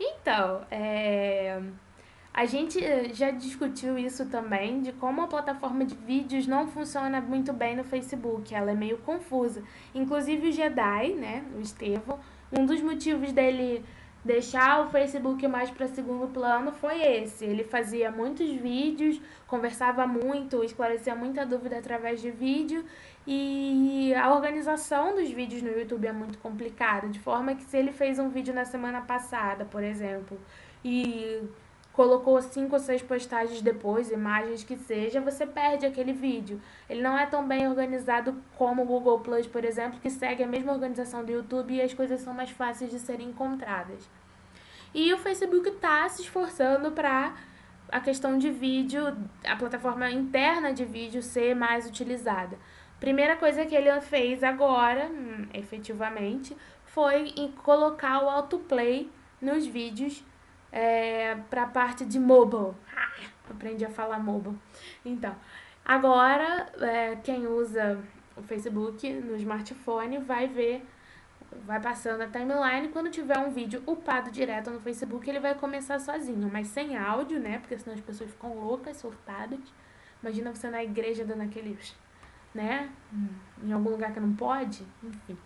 [0.00, 1.60] Então, é,
[2.32, 7.20] A gente eh, já discutiu isso também, de como a plataforma de vídeos não funciona
[7.20, 8.54] muito bem no Facebook.
[8.54, 9.62] Ela é meio confusa.
[9.94, 12.20] Inclusive o Jedi, né, o Estevão,
[12.52, 13.84] um dos motivos dele
[14.24, 17.44] deixar o Facebook mais para segundo plano foi esse.
[17.44, 22.84] Ele fazia muitos vídeos, conversava muito, esclarecia muita dúvida através de vídeo
[23.30, 27.92] e a organização dos vídeos no YouTube é muito complicada, de forma que se ele
[27.92, 30.40] fez um vídeo na semana passada, por exemplo,
[30.82, 31.42] e
[31.92, 36.58] colocou cinco ou seis postagens depois, imagens que seja, você perde aquele vídeo.
[36.88, 40.46] Ele não é tão bem organizado como o Google Plus, por exemplo, que segue a
[40.46, 44.08] mesma organização do YouTube e as coisas são mais fáceis de serem encontradas.
[44.94, 47.34] E o Facebook está se esforçando para
[47.92, 49.14] a questão de vídeo,
[49.46, 52.56] a plataforma interna de vídeo ser mais utilizada.
[53.00, 57.32] Primeira coisa que ele fez agora, hum, efetivamente, foi
[57.62, 60.24] colocar o autoplay nos vídeos
[60.72, 62.74] é, para a parte de mobile.
[62.96, 64.58] Ah, aprendi a falar mobile.
[65.04, 65.34] Então,
[65.84, 67.98] agora é, quem usa
[68.36, 70.84] o Facebook no smartphone vai ver,
[71.64, 72.88] vai passando a timeline.
[72.88, 77.40] Quando tiver um vídeo upado direto no Facebook, ele vai começar sozinho, mas sem áudio,
[77.40, 77.58] né?
[77.58, 79.60] Porque senão as pessoas ficam loucas, surtadas.
[80.22, 81.94] Imagina você na igreja dando aqueles,
[82.54, 82.90] né?
[83.62, 85.36] Em algum lugar que não pode, enfim.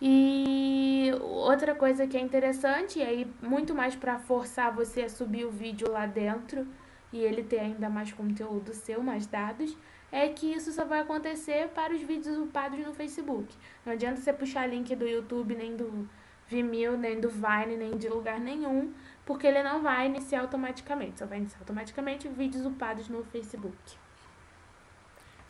[0.00, 5.44] E outra coisa que é interessante, e aí muito mais para forçar você a subir
[5.44, 6.66] o vídeo lá dentro
[7.12, 9.76] e ele ter ainda mais conteúdo seu, mais dados,
[10.10, 13.54] é que isso só vai acontecer para os vídeos upados no Facebook.
[13.86, 16.08] Não adianta você puxar link do YouTube, nem do
[16.48, 18.92] Vimeo, nem do Vine, nem de lugar nenhum,
[19.24, 21.20] porque ele não vai iniciar automaticamente.
[21.20, 24.01] Só vai iniciar automaticamente vídeos upados no Facebook.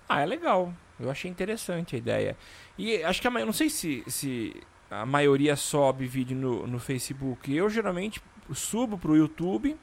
[0.08, 0.72] Ah, é legal.
[0.98, 2.36] Eu achei interessante a ideia.
[2.78, 6.78] E acho que a maioria, não sei se, se a maioria sobe vídeo no, no
[6.78, 7.54] Facebook.
[7.54, 8.22] Eu geralmente
[8.54, 9.76] subo pro YouTube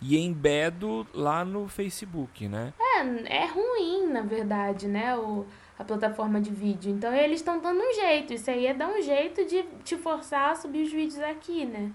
[0.00, 2.72] e embedo lá no Facebook, né?
[2.78, 5.16] É, é ruim, na verdade, né?
[5.16, 5.46] O,
[5.78, 6.90] a plataforma de vídeo.
[6.90, 8.32] Então eles estão dando um jeito.
[8.32, 11.90] Isso aí é dar um jeito de te forçar a subir os vídeos aqui, né?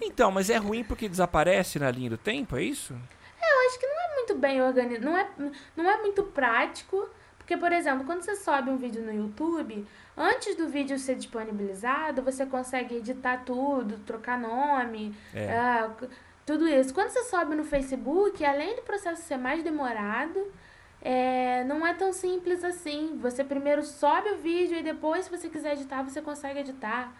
[0.00, 2.94] Então, mas é ruim porque desaparece na linha do tempo, é isso?
[3.40, 5.04] É, eu acho que não é muito bem organizado.
[5.04, 5.28] Não é,
[5.76, 10.56] não é muito prático porque, por exemplo, quando você sobe um vídeo no YouTube, antes
[10.56, 15.84] do vídeo ser disponibilizado, você consegue editar tudo, trocar nome, é.
[15.86, 16.08] uh,
[16.46, 16.94] tudo isso.
[16.94, 20.50] Quando você sobe no Facebook, além do processo ser mais demorado,
[21.02, 23.18] é, não é tão simples assim.
[23.20, 27.12] Você primeiro sobe o vídeo e depois, se você quiser editar, você consegue editar.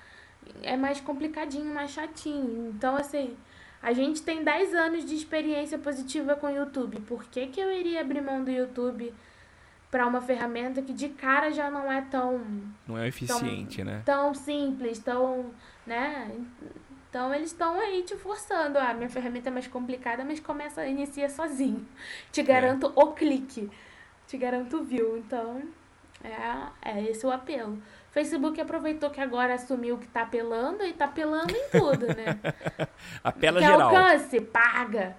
[0.62, 2.72] É mais complicadinho, mais chatinho.
[2.74, 3.36] Então, assim,
[3.84, 7.00] a gente tem 10 anos de experiência positiva com o YouTube.
[7.02, 9.14] Por que, que eu iria abrir mão do YouTube?
[9.90, 12.44] para uma ferramenta que de cara já não é tão
[12.84, 14.02] não é eficiente, tão, né?
[14.04, 15.52] Tão simples, tão,
[15.86, 16.32] né?
[17.08, 18.76] Então eles estão aí te forçando.
[18.76, 21.86] Ah, minha ferramenta é mais complicada, mas começa, inicia sozinho.
[22.32, 22.42] Te é.
[22.42, 22.92] garanto é.
[22.96, 23.70] o clique.
[24.26, 25.16] Te garanto o view.
[25.16, 25.62] Então,
[26.24, 27.80] é, é esse o apelo.
[28.14, 32.38] Facebook aproveitou que agora assumiu que tá apelando e tá apelando em tudo, né?
[33.24, 33.88] Apela Quer geral.
[33.96, 34.40] alcance?
[34.40, 35.16] Paga.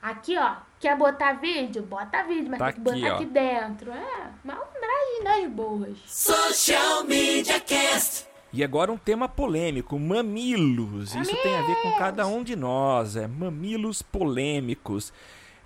[0.00, 1.82] Aqui, ó, quer botar vídeo?
[1.82, 3.90] Bota vídeo, mas tá tem que botar aqui, aqui dentro.
[3.90, 5.98] É, malandragem das boas.
[6.06, 8.28] Social Media Cast.
[8.52, 11.16] E agora um tema polêmico, mamilos.
[11.16, 15.12] Isso tem a ver com cada um de nós, é mamilos polêmicos.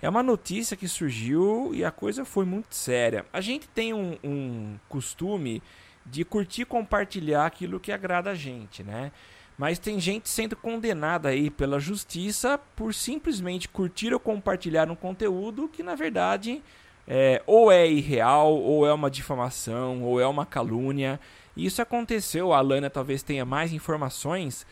[0.01, 3.25] É uma notícia que surgiu e a coisa foi muito séria.
[3.31, 5.61] A gente tem um, um costume
[6.11, 9.11] de curtir e compartilhar aquilo que agrada a gente, né?
[9.57, 15.67] Mas tem gente sendo condenada aí pela justiça por simplesmente curtir ou compartilhar um conteúdo
[15.67, 16.61] que na verdade
[17.09, 21.19] é, ou é irreal, ou é uma difamação, ou é uma calúnia.
[21.57, 24.65] Isso aconteceu, a Alana talvez tenha mais informações,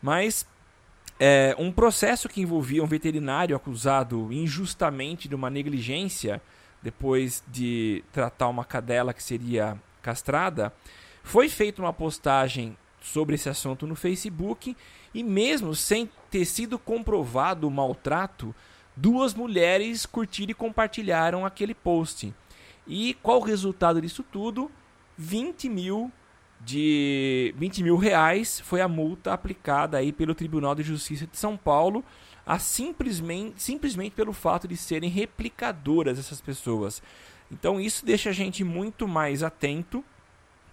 [0.00, 0.46] mas
[1.18, 6.40] é, um processo que envolvia um veterinário acusado injustamente de uma negligência
[6.80, 10.72] depois de tratar uma cadela que seria castrada,
[11.22, 14.76] foi feita uma postagem sobre esse assunto no Facebook
[15.14, 18.54] e mesmo sem ter sido comprovado o maltrato,
[18.94, 22.34] duas mulheres curtiram e compartilharam aquele post.
[22.86, 24.70] E qual o resultado disso tudo?
[25.16, 26.12] 20 mil
[26.62, 31.56] de 20 mil reais foi a multa aplicada aí pelo Tribunal de Justiça de São
[31.56, 32.04] Paulo
[32.46, 37.02] a simplesmente, simplesmente pelo fato de serem replicadoras essas pessoas.
[37.50, 40.04] Então isso deixa a gente muito mais atento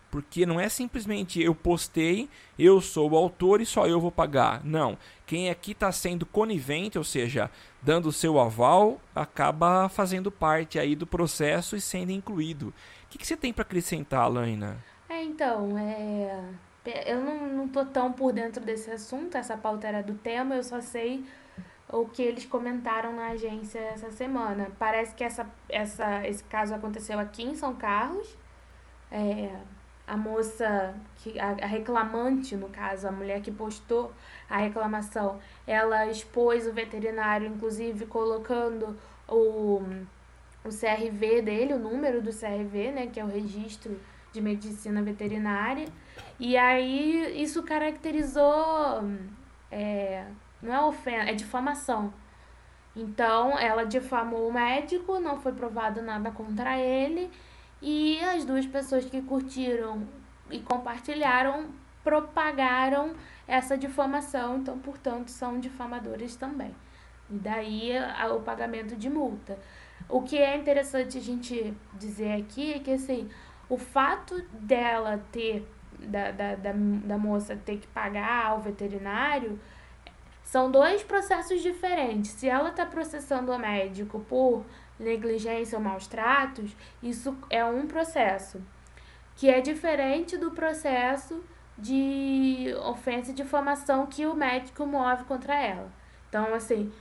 [0.09, 4.63] porque não é simplesmente eu postei, eu sou o autor e só eu vou pagar.
[4.63, 4.97] Não.
[5.25, 10.95] Quem aqui está sendo conivente, ou seja, dando o seu aval, acaba fazendo parte aí
[10.95, 12.69] do processo e sendo incluído.
[12.69, 12.73] O
[13.09, 14.77] que, que você tem para acrescentar, Alaina?
[15.09, 16.41] É, então, é...
[17.05, 20.63] eu não, não tô tão por dentro desse assunto, essa pauta era do tema, eu
[20.63, 21.23] só sei
[21.89, 24.69] o que eles comentaram na agência essa semana.
[24.77, 28.35] Parece que essa, essa, esse caso aconteceu aqui em São Carlos.
[29.11, 29.55] É,
[30.05, 34.11] a moça, que, a, a reclamante, no caso, a mulher que postou
[34.49, 38.97] a reclamação, ela expôs o veterinário, inclusive colocando
[39.27, 39.81] o,
[40.63, 43.99] o CRV dele, o número do CRV, né, que é o registro
[44.31, 45.87] de medicina veterinária.
[46.39, 49.03] E aí isso caracterizou.
[49.69, 50.25] É,
[50.61, 52.13] não é ofensa, é difamação.
[52.95, 57.29] Então, ela difamou o médico, não foi provado nada contra ele,
[57.81, 60.07] e as duas pessoas que curtiram
[60.49, 61.67] e compartilharam
[62.03, 63.13] propagaram
[63.47, 66.73] essa difamação, então, portanto, são difamadores também.
[67.29, 67.91] E daí
[68.33, 69.59] o pagamento de multa.
[70.07, 73.29] O que é interessante a gente dizer aqui é que, assim,
[73.69, 79.59] o fato dela ter, da, da, da, da moça ter que pagar ao veterinário,
[80.57, 82.31] são dois processos diferentes.
[82.31, 84.65] Se ela está processando o médico por
[84.99, 88.59] negligência ou maus tratos, isso é um processo
[89.35, 91.43] que é diferente do processo
[91.77, 95.91] de ofensa e difamação que o médico move contra ela.
[96.27, 96.91] Então, assim,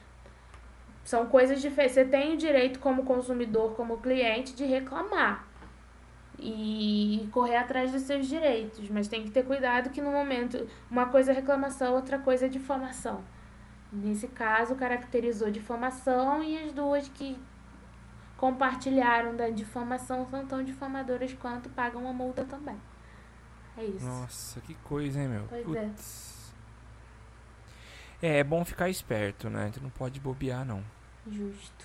[1.03, 1.95] são coisas diferentes.
[1.95, 5.47] Você tem o direito, como consumidor, como cliente, de reclamar
[6.39, 11.07] e correr atrás dos seus direitos, mas tem que ter cuidado que no momento uma
[11.07, 13.25] coisa é reclamação, outra coisa é difamação.
[13.97, 17.39] Nesse caso, caracterizou difamação e as duas que
[18.37, 22.77] compartilharam da difamação são tão difamadoras quanto pagam uma multa também.
[23.79, 24.05] É isso.
[24.05, 25.45] Nossa, que coisa, hein, meu?
[25.49, 26.53] Pois Putz.
[28.21, 28.39] é.
[28.39, 29.71] É bom ficar esperto, né?
[29.73, 30.83] Tu não pode bobear, não.
[31.27, 31.85] Justo.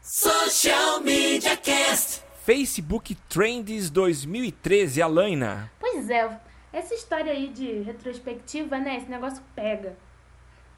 [0.00, 2.22] Social Media Cast.
[2.44, 5.70] Facebook Trends 2013, Alaina.
[5.78, 6.40] Pois é,
[6.72, 8.96] essa história aí de retrospectiva, né?
[8.96, 9.96] Esse negócio pega.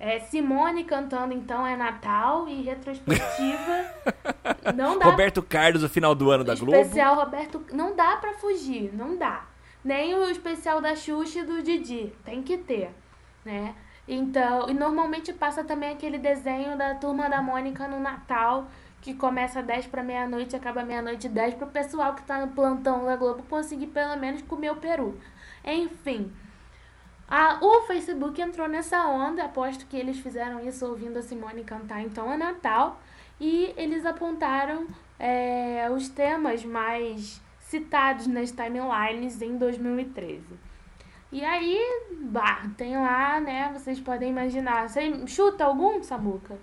[0.02, 3.84] É, Simone cantando então é Natal e retrospectiva.
[4.74, 6.74] não dá Roberto Carlos, o final do ano da Globo.
[6.74, 7.62] especial Roberto.
[7.70, 9.44] Não dá pra fugir, não dá.
[9.84, 12.14] Nem o especial da Xuxa e do Didi.
[12.24, 12.90] Tem que ter,
[13.44, 13.74] né?
[14.08, 18.68] Então, e normalmente passa também aquele desenho da turma da Mônica no Natal,
[19.02, 22.52] que começa 10 para meia-noite e acaba meia-noite e 10 pro pessoal que tá no
[22.52, 25.20] plantão da Globo conseguir pelo menos comer o peru.
[25.62, 26.32] Enfim,
[27.30, 32.02] a, o Facebook entrou nessa onda, aposto que eles fizeram isso ouvindo a Simone cantar
[32.02, 33.00] Então é Natal,
[33.40, 40.42] e eles apontaram é, os temas mais citados nas timelines em 2013.
[41.30, 41.78] E aí,
[42.22, 44.88] bah, tem lá, né, vocês podem imaginar.
[44.88, 46.58] Você chuta algum, Samuca?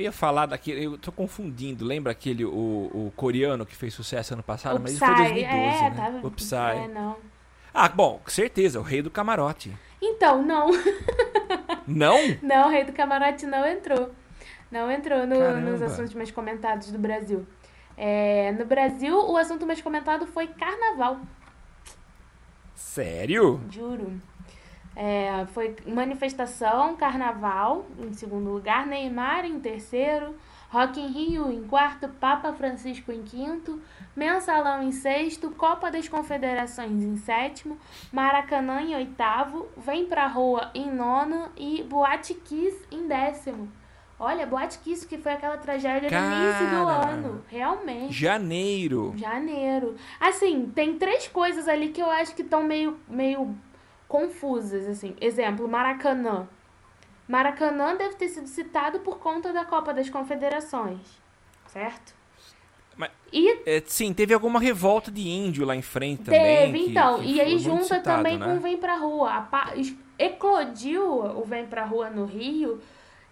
[0.00, 0.84] Eu ia falar daquele.
[0.86, 1.84] Eu tô confundindo.
[1.84, 4.76] Lembra aquele, o, o coreano que fez sucesso ano passado?
[4.78, 5.90] o Mas isso foi 2012, é, né?
[5.96, 6.54] tava, Psy.
[6.54, 7.16] É, não.
[7.72, 9.76] Ah, bom, com certeza, o rei do camarote.
[10.02, 10.70] Então, não.
[11.86, 12.16] Não?
[12.40, 14.12] Não, o Rei do Camarote não entrou.
[14.70, 17.44] Não entrou no- nos assuntos mais comentados do Brasil.
[17.96, 21.20] É, no Brasil, o assunto mais comentado foi carnaval,
[22.74, 23.60] Sério?
[23.70, 24.20] juro.
[25.02, 30.36] É, foi manifestação, carnaval em segundo lugar, Neymar em terceiro,
[30.68, 33.80] Rock in Rio em quarto, Papa Francisco em quinto,
[34.14, 37.78] Mensalão em sexto, Copa das Confederações em sétimo,
[38.12, 43.72] Maracanã em oitavo, Vem Pra Rua em nono e Boate Kiss em décimo.
[44.18, 47.08] Olha, Boate Kiss, que foi aquela tragédia no início do Cara.
[47.08, 47.42] ano.
[47.48, 48.12] Realmente.
[48.12, 49.14] Janeiro.
[49.16, 49.96] Janeiro.
[50.20, 53.56] Assim, tem três coisas ali que eu acho que estão meio, meio
[54.10, 55.14] confusas, assim.
[55.20, 56.48] Exemplo, Maracanã.
[57.28, 60.98] Maracanã deve ter sido citado por conta da Copa das Confederações,
[61.68, 62.12] certo?
[62.96, 66.42] Mas- E É, sim, teve alguma revolta de índio lá em frente também.
[66.72, 67.20] teve, que- então.
[67.20, 68.44] que e foi aí junta citado, também né?
[68.46, 69.42] com o Vem Pra Rua.
[69.42, 69.72] Pa-
[70.18, 71.04] Eclodiu
[71.38, 72.80] o Vem Pra Rua no Rio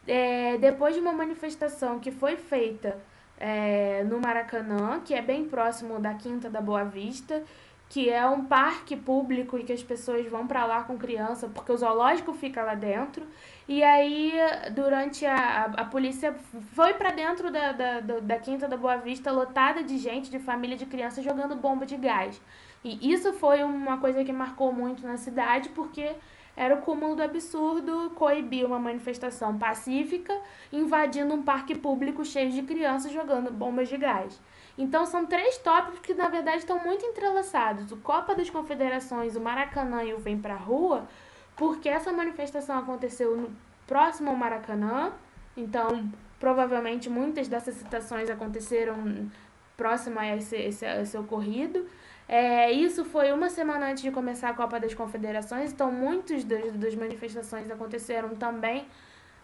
[0.07, 2.97] é, depois de uma manifestação que foi feita
[3.41, 7.43] é, no Maracanã, que é bem próximo da Quinta da Boa Vista,
[7.89, 11.73] que é um parque público e que as pessoas vão pra lá com criança, porque
[11.73, 13.27] o zoológico fica lá dentro.
[13.67, 14.33] E aí,
[14.75, 16.35] durante a, a, a polícia
[16.75, 20.39] foi pra dentro da, da, da, da Quinta da Boa Vista, lotada de gente, de
[20.39, 22.41] família, de criança, jogando bomba de gás.
[22.85, 26.15] E isso foi uma coisa que marcou muito na cidade, porque
[26.55, 30.37] era o cúmulo do absurdo coibir uma manifestação pacífica
[30.73, 34.41] invadindo um parque público cheio de crianças jogando bombas de gás.
[34.79, 39.41] Então são três tópicos que na verdade estão muito entrelaçados: o Copa das Confederações, o
[39.41, 41.09] Maracanã e o Vem Pra Rua,
[41.57, 43.51] porque essa manifestação aconteceu no
[43.87, 45.13] próximo ao Maracanã,
[45.57, 46.09] então
[46.39, 49.29] provavelmente muitas dessas citações aconteceram
[49.77, 51.85] próximo a esse, esse, esse ocorrido.
[52.29, 56.95] É, isso foi uma semana antes de começar a Copa das Confederações, então muitas das,
[56.95, 58.87] manifestações aconteceram também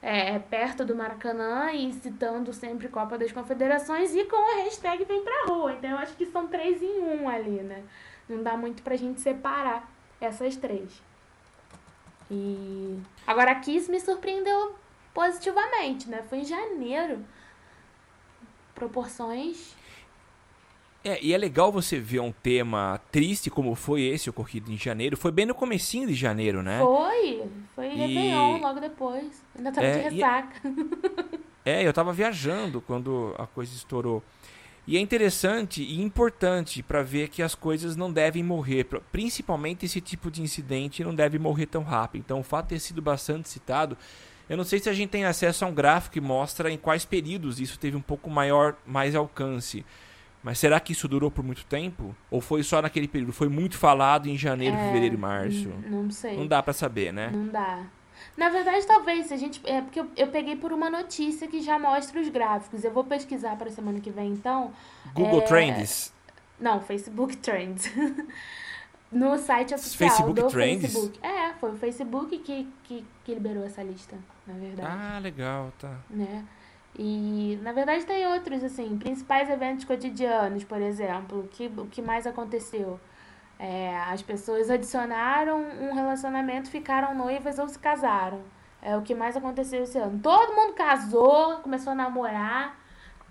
[0.05, 5.25] é, perto do Maracanã e citando sempre Copa das Confederações e com a hashtag Vem
[5.25, 5.73] Pra Rua.
[5.73, 7.83] Então eu acho que são três em um ali, né?
[8.29, 9.91] Não dá muito pra gente separar
[10.21, 11.03] essas três.
[12.31, 14.75] E agora a Kiss me surpreendeu
[15.15, 16.23] positivamente, né?
[16.29, 17.25] Foi em janeiro.
[18.75, 19.75] Proporções.
[21.05, 25.17] É, e é legal você ver um tema triste como foi esse ocorrido em janeiro.
[25.19, 26.81] Foi bem no comecinho de janeiro, né?
[26.81, 27.43] Foi,
[27.75, 29.43] foi E- Réveillon logo depois.
[29.57, 30.61] Ainda tava É, de e- ressaca.
[31.67, 34.23] É, eu tava viajando quando a coisa estourou.
[34.87, 39.99] E é interessante e importante para ver que as coisas não devem morrer, principalmente esse
[39.99, 42.21] tipo de incidente não deve morrer tão rápido.
[42.21, 43.97] Então, o fato de ter sido bastante citado,
[44.47, 47.07] eu não sei se a gente tem acesso a um gráfico que mostra em quais
[47.07, 49.87] períodos isso teve um pouco maior, mais alcance.
[50.45, 52.15] Mas será que isso durou por muito tempo?
[52.31, 53.33] Ou foi só naquele período?
[53.33, 55.71] Foi muito falado em janeiro, É, fevereiro e março?
[55.89, 56.37] Não sei.
[56.37, 57.31] Não dá pra saber, né?
[57.33, 57.83] Não dá.
[58.37, 59.61] Na verdade, talvez, se a gente.
[59.65, 62.85] É porque eu, eu peguei por uma notícia que já mostra os gráficos.
[62.85, 64.71] Eu vou pesquisar para semana que vem, então.
[65.15, 66.13] Google É, Trends.
[66.61, 67.91] Não, Facebook Trends.
[69.11, 70.83] no site oficial Facebook do Trends?
[70.83, 71.19] Facebook.
[71.27, 74.17] É, foi o Facebook que, que, que liberou essa lista,
[74.47, 74.89] na verdade.
[74.91, 75.97] Ah, legal, tá.
[76.11, 76.45] né?
[76.97, 82.01] E, na verdade, tem outros, assim, principais eventos cotidianos, por exemplo, o que, o que
[82.01, 83.01] mais aconteceu?
[83.59, 88.43] É, as pessoas adicionaram um relacionamento, ficaram noivas ou se casaram.
[88.83, 90.19] É o que mais aconteceu esse ano.
[90.23, 92.79] Todo mundo casou, começou a namorar,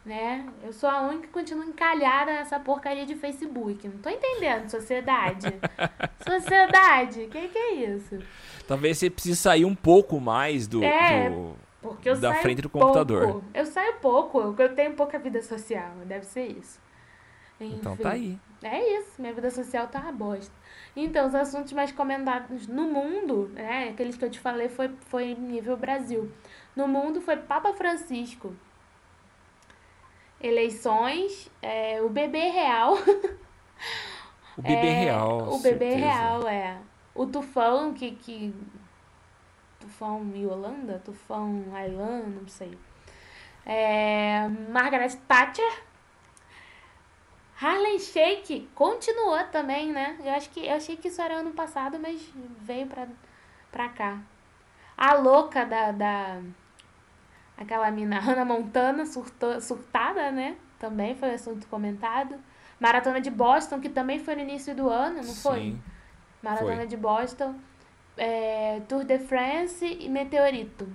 [0.05, 0.45] né?
[0.63, 3.87] Eu sou a única que continua encalhada nessa porcaria de Facebook.
[3.87, 5.53] Não tô entendendo, sociedade.
[6.27, 8.19] sociedade, que que é isso?
[8.67, 12.61] Talvez você precise sair um pouco mais do, É, do- Porque eu Da saio frente
[12.63, 12.87] do pouco.
[12.87, 13.43] computador.
[13.53, 16.81] Eu saio pouco, eu- tenho pouca vida social, deve ser isso.
[17.59, 18.03] Então Enfim.
[18.03, 18.39] tá aí.
[18.63, 20.51] É isso, minha vida social tá uma bosta.
[20.95, 25.35] Então, os assuntos mais comentados no mundo, né, aqueles que eu te falei foi, foi
[25.35, 26.31] nível Brasil.
[26.75, 28.53] No mundo foi Papa Francisco.
[30.41, 32.95] Eleições, é, o bebê real.
[34.57, 35.37] O bebê É, real.
[35.53, 36.05] O bebê certeza.
[36.13, 36.77] real, é.
[37.15, 38.11] O tufão que.
[38.11, 38.53] que...
[39.83, 41.01] Tufão Yolanda?
[41.03, 42.77] Tufão Aylan, não sei.
[43.65, 45.83] É, Margaret Thatcher.
[47.61, 50.17] Harlem Shake continuou também, né?
[50.23, 52.21] Eu acho que eu achei que isso era ano passado, mas
[52.61, 53.07] veio pra,
[53.71, 54.19] pra cá.
[54.97, 56.41] A louca da, da
[57.57, 60.55] aquela mina Hannah Montana surtou, surtada, né?
[60.79, 62.35] Também foi assunto comentado.
[62.79, 65.59] Maratona de Boston, que também foi no início do ano, não foi?
[65.59, 65.81] Sim.
[66.41, 66.87] Maratona foi.
[66.87, 67.55] de Boston.
[68.17, 70.87] É, Tour de France e Meteorito.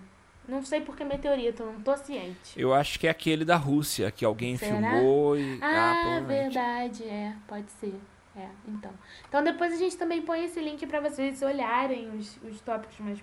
[0.47, 2.55] Não sei por que Meteorito, não tô ciente.
[2.57, 4.71] Eu acho que é aquele da Rússia, que alguém Será?
[4.73, 5.59] filmou e.
[5.61, 6.55] Ah, provavelmente.
[6.55, 7.95] verdade, é, pode ser.
[8.35, 8.93] É, então.
[9.29, 13.19] Então depois a gente também põe esse link pra vocês olharem os, os tópicos mais,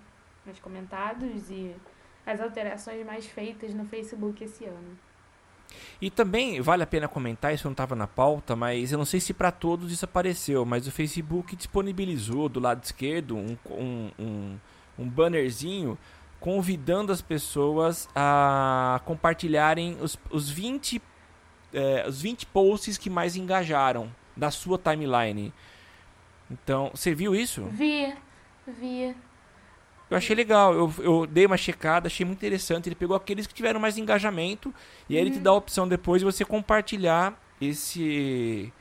[0.46, 1.76] mais comentados e
[2.26, 5.00] as alterações mais feitas no Facebook esse ano.
[6.02, 9.20] E também vale a pena comentar, isso não estava na pauta, mas eu não sei
[9.20, 14.58] se para todos isso apareceu, mas o Facebook disponibilizou do lado esquerdo um, um, um,
[15.00, 15.98] um bannerzinho
[16.40, 21.02] convidando as pessoas a compartilharem os, os, 20,
[21.74, 25.52] eh, os 20 posts que mais engajaram da sua timeline.
[26.52, 27.66] Então, você viu isso?
[27.72, 28.14] Vi,
[28.68, 29.16] vi.
[30.16, 32.88] Eu achei legal, eu, eu dei uma checada, achei muito interessante.
[32.88, 34.74] Ele pegou aqueles que tiveram mais engajamento
[35.10, 38.72] e aí ele te dá a opção depois de você compartilhar esse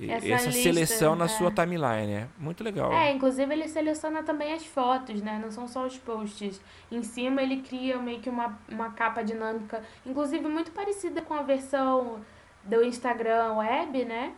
[0.00, 1.28] Essa essa, lista, seleção na é.
[1.28, 2.12] sua timeline.
[2.12, 2.92] É muito legal.
[2.92, 5.40] É, inclusive ele seleciona também as fotos, né?
[5.42, 6.60] Não são só os posts.
[6.92, 11.42] Em cima ele cria meio que uma, uma capa dinâmica, inclusive muito parecida com a
[11.42, 12.20] versão
[12.62, 14.32] do Instagram web, né?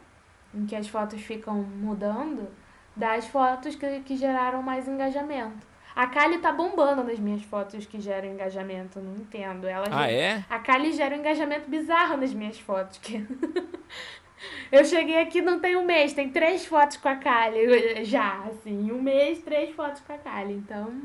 [0.54, 2.48] Em que as fotos ficam mudando,
[2.96, 5.68] das fotos que, que geraram mais engajamento.
[6.02, 9.66] A Kali tá bombando nas minhas fotos que geram engajamento, não entendo.
[9.66, 10.44] Ela Ah, gera- é?
[10.48, 12.98] A Kali gera um engajamento bizarro nas minhas fotos.
[12.98, 13.26] Que...
[14.72, 18.90] Eu cheguei aqui não tem um mês, tem três fotos com a Kali já, assim,
[18.90, 20.54] um mês, três fotos com a Kali.
[20.54, 21.02] Então,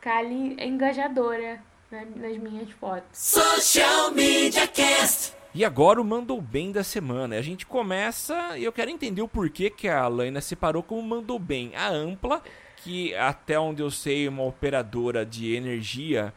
[0.00, 1.60] Kali é engajadora
[1.90, 3.06] né, nas minhas fotos.
[3.12, 5.32] Social Media Cast.
[5.54, 7.36] E agora o Mandou Bem da semana.
[7.36, 11.38] A gente começa e eu quero entender o porquê que a Laina separou como Mandou
[11.38, 11.72] Bem.
[11.76, 12.42] A Ampla,
[12.88, 16.32] que até onde eu sei, uma operadora de energia,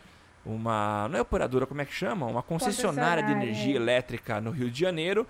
[0.45, 1.07] uma.
[1.09, 2.25] Não é operadora, como é que chama?
[2.25, 5.25] Uma concessionária de energia elétrica no Rio de Janeiro.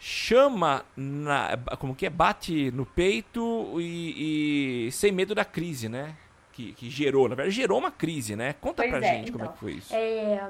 [0.00, 1.58] Chama na.
[1.78, 2.10] Como que é?
[2.10, 6.16] Bate no peito e, e sem medo da crise, né?
[6.52, 8.54] Que, que gerou, na verdade, gerou uma crise, né?
[8.54, 9.54] Conta Pois pra é, gente como é então.
[9.54, 9.94] que foi isso.
[9.94, 10.48] É,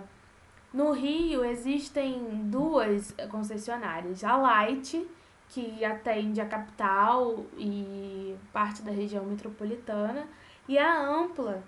[0.73, 4.23] no Rio existem duas concessionárias.
[4.23, 5.05] A Light,
[5.53, 10.27] que atende a capital e parte da região metropolitana,
[10.67, 11.63] e a Ampla,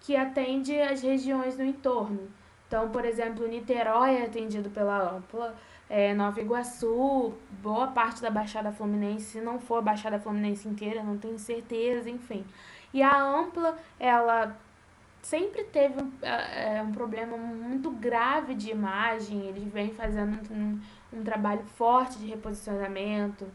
[0.00, 2.28] que atende as regiões no entorno.
[2.66, 5.54] Então, por exemplo, Niterói é atendido pela Ampla,
[5.88, 11.02] é, Nova Iguaçu, boa parte da Baixada Fluminense, se não for a Baixada Fluminense inteira,
[11.02, 12.44] não tenho certeza, enfim.
[12.92, 14.56] E a Ampla, ela
[15.20, 20.80] sempre teve um, é, um problema muito grave de imagem, eles vêm fazendo um,
[21.12, 23.46] um trabalho forte de reposicionamento,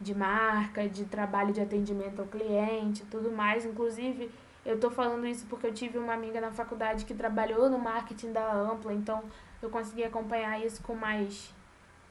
[0.00, 3.64] de marca, de trabalho de atendimento ao cliente, tudo mais.
[3.64, 4.30] Inclusive,
[4.64, 8.32] eu estou falando isso porque eu tive uma amiga na faculdade que trabalhou no marketing
[8.32, 9.22] da Ampla, então
[9.62, 11.52] eu consegui acompanhar isso com mais,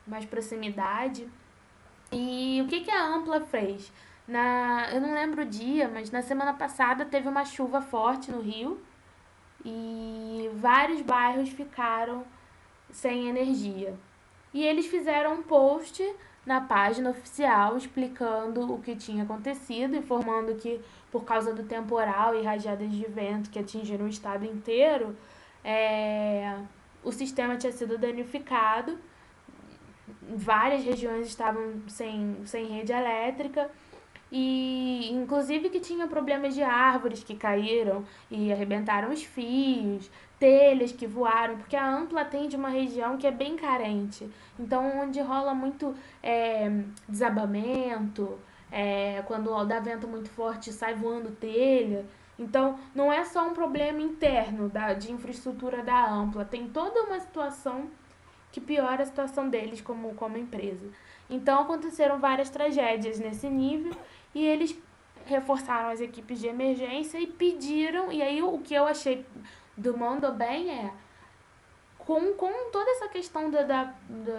[0.05, 1.27] mais proximidade.
[2.11, 3.91] E o que, que a Ampla fez?
[4.27, 8.41] Na, eu não lembro o dia, mas na semana passada teve uma chuva forte no
[8.41, 8.81] Rio
[9.63, 12.25] e vários bairros ficaram
[12.91, 13.95] sem energia.
[14.53, 16.03] E eles fizeram um post
[16.45, 20.79] na página oficial explicando o que tinha acontecido, informando que
[21.11, 25.15] por causa do temporal e rajadas de vento que atingiram o estado inteiro,
[25.63, 26.57] é,
[27.03, 28.97] o sistema tinha sido danificado,
[30.35, 33.69] várias regiões estavam sem, sem rede elétrica
[34.31, 40.09] e inclusive que tinha problemas de árvores que caíram e arrebentaram os fios,
[40.39, 44.29] telhas que voaram, porque a Ampla atende uma região que é bem carente.
[44.59, 46.69] Então, onde rola muito é,
[47.07, 48.37] desabamento,
[48.71, 52.05] é, quando dá vento muito forte sai voando telha.
[52.37, 57.19] Então, não é só um problema interno da, de infraestrutura da Ampla, tem toda uma
[57.19, 57.89] situação
[58.51, 60.87] que piora a situação deles como, como empresa.
[61.29, 63.93] Então, aconteceram várias tragédias nesse nível
[64.33, 64.77] e eles
[65.25, 69.25] reforçaram as equipes de emergência e pediram, e aí o que eu achei
[69.75, 70.91] do Mando Bem é
[72.07, 73.93] com, com toda essa questão da, da,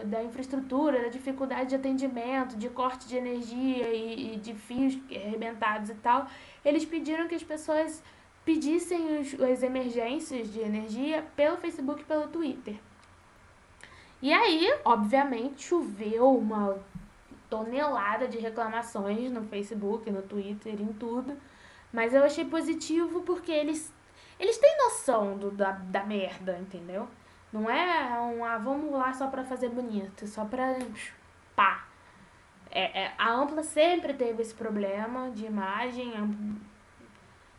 [0.05, 5.91] da, infraestrutura, da dificuldade de atendimento, de corte de energia e, e de fios arrebentados
[5.91, 6.26] e tal,
[6.64, 8.03] eles pediram que as pessoas
[8.43, 12.76] pedissem os, as emergências de energia pelo Facebook e pelo Twitter.
[14.22, 16.78] E aí, obviamente, choveu uma
[17.49, 21.37] tonelada de reclamações no Facebook, no Twitter, em tudo.
[21.93, 23.93] Mas eu achei positivo porque eles
[24.39, 27.09] eles têm noção do, da, da merda, entendeu?
[27.53, 30.79] Não é um, ah, vamos lá só pra fazer bonito, só pra
[31.57, 31.87] pá.
[32.71, 36.13] É, é, a Ampla sempre teve esse problema de imagem.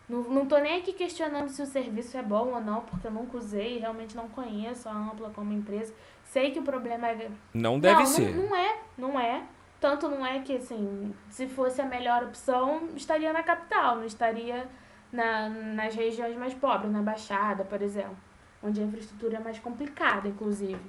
[0.08, 3.12] Não, não tô nem aqui questionando se o serviço é bom ou não, porque eu
[3.12, 5.94] nunca usei, realmente não conheço a Ampla como empresa.
[6.24, 7.30] Sei que o problema é.
[7.54, 8.36] Não deve não, ser.
[8.36, 9.44] Não, não é, não é.
[9.80, 14.68] Tanto não é que, assim, se fosse a melhor opção, estaria na capital, não estaria
[15.12, 18.18] na, nas regiões mais pobres, na Baixada, por exemplo,
[18.62, 20.82] onde a infraestrutura é mais complicada, inclusive.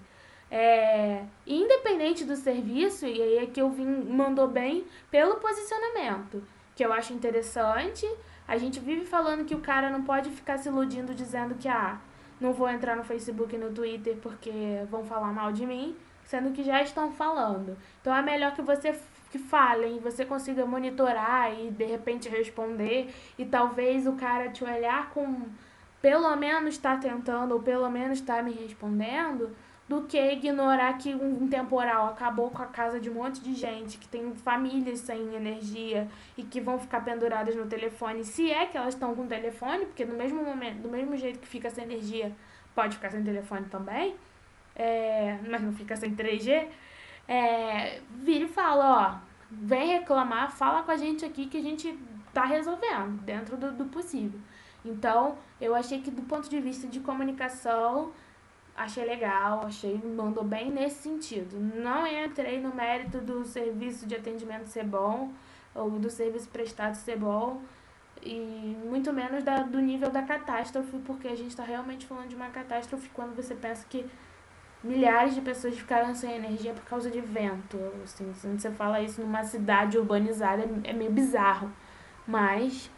[0.51, 6.43] É, independente do serviço, e aí é que eu vim, mandou bem pelo posicionamento,
[6.74, 8.05] que eu acho interessante.
[8.49, 12.01] A gente vive falando que o cara não pode ficar se iludindo dizendo que ah,
[12.41, 14.51] não vou entrar no Facebook e no Twitter porque
[14.91, 15.97] vão falar mal de mim,
[16.31, 17.76] sendo que já estão falando.
[18.01, 18.97] Então é melhor que você
[19.33, 25.11] que falem, você consiga monitorar e de repente responder e talvez o cara te olhar
[25.11, 25.43] com
[26.01, 29.55] pelo menos está tentando ou pelo menos está me respondendo,
[29.89, 33.99] do que ignorar que um temporal acabou com a casa de um monte de gente,
[33.99, 36.09] que tem famílias sem energia
[36.39, 40.05] e que vão ficar penduradas no telefone, se é que elas estão com telefone, porque
[40.05, 42.33] no mesmo momento, do mesmo jeito que fica sem energia,
[42.72, 44.14] pode ficar sem telefone também,
[44.81, 46.68] é, mas não fica sem 3G
[47.31, 51.97] é, vira e fala, ó, vem reclamar, fala com a gente aqui que a gente
[52.35, 54.41] tá resolvendo dentro do, do possível.
[54.85, 58.11] Então, eu achei que do ponto de vista de comunicação,
[58.76, 61.57] achei legal, achei mandou bem nesse sentido.
[61.57, 65.33] Não entrei no mérito do serviço de atendimento ser bom
[65.72, 67.62] ou do serviço prestado ser bom
[68.22, 72.35] e muito menos da, do nível da catástrofe, porque a gente está realmente falando de
[72.35, 74.05] uma catástrofe quando você pensa que
[74.83, 77.78] milhares de pessoas ficaram sem energia por causa de vento.
[78.03, 81.70] Assim, se você fala isso numa cidade urbanizada, é meio bizarro.
[82.26, 82.91] Mas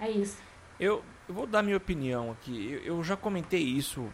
[0.00, 0.38] é isso.
[0.78, 2.72] Eu, eu vou dar minha opinião aqui.
[2.72, 4.06] Eu, eu, já comentei isso,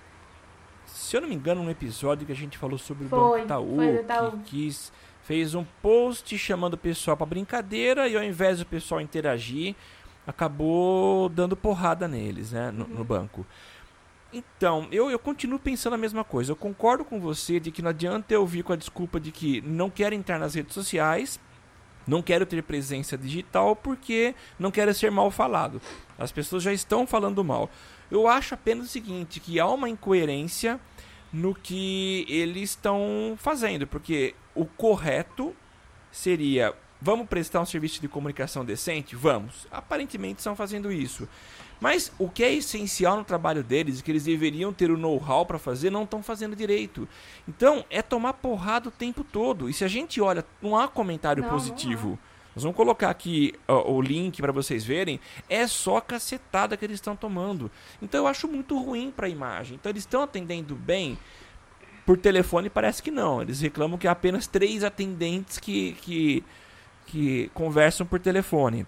[0.87, 3.45] se eu não me engano, num episódio que a gente falou sobre foi, o Banco
[3.45, 4.31] Itaú, foi Itaú.
[4.39, 9.01] que quis, fez um post chamando o pessoal para brincadeira e ao invés do pessoal
[9.01, 9.75] interagir,
[10.27, 12.95] acabou dando porrada neles, né, no, uhum.
[12.95, 13.47] no banco.
[14.35, 16.51] Então, eu, eu continuo pensando a mesma coisa.
[16.51, 19.61] Eu concordo com você de que não adianta eu vir com a desculpa de que
[19.61, 21.39] não quero entrar nas redes sociais,
[22.05, 25.81] não quero ter presença digital porque não quero ser mal falado.
[26.19, 27.71] As pessoas já estão falando mal.
[28.11, 30.81] Eu acho apenas o seguinte, que há uma incoerência
[31.33, 35.55] no que eles estão fazendo, porque o correto
[36.11, 39.15] seria: vamos prestar um serviço de comunicação decente?
[39.15, 39.69] Vamos.
[39.71, 41.29] Aparentemente estão fazendo isso.
[41.81, 45.59] Mas o que é essencial no trabalho deles, que eles deveriam ter o know-how para
[45.59, 47.09] fazer, não estão fazendo direito.
[47.47, 49.69] Então, é tomar porrada o tempo todo.
[49.69, 52.11] E se a gente olha, não há comentário Não, positivo.
[52.11, 52.19] não
[52.55, 55.21] Nós vamos colocar aqui ó, o link para vocês verem.
[55.49, 57.71] É só cacetada que eles estão tomando.
[58.01, 59.75] Então eu acho muito ruim para a imagem.
[59.75, 61.19] Então eles estão atendendo bem.
[62.07, 63.43] Por telefone parece que não.
[63.43, 66.45] Eles reclamam que há apenas três atendentes que, que,
[67.07, 68.87] que conversam por telefone.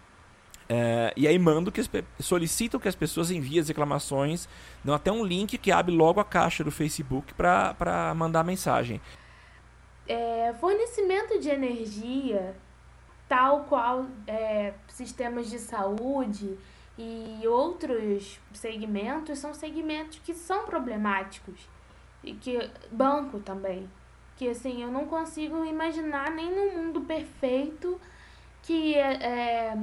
[0.68, 1.80] É, e aí mandam que
[2.20, 4.48] solicitam que as pessoas enviem as reclamações.
[4.84, 9.00] Dão até um link que abre logo a caixa do Facebook para mandar mensagem.
[10.08, 12.54] É, fornecimento de energia,
[13.28, 16.56] tal qual é, sistemas de saúde
[16.98, 21.68] e outros segmentos, são segmentos que são problemáticos.
[22.24, 23.88] E que banco também.
[24.36, 28.00] Que assim, eu não consigo imaginar nem num mundo perfeito
[28.62, 29.76] que é,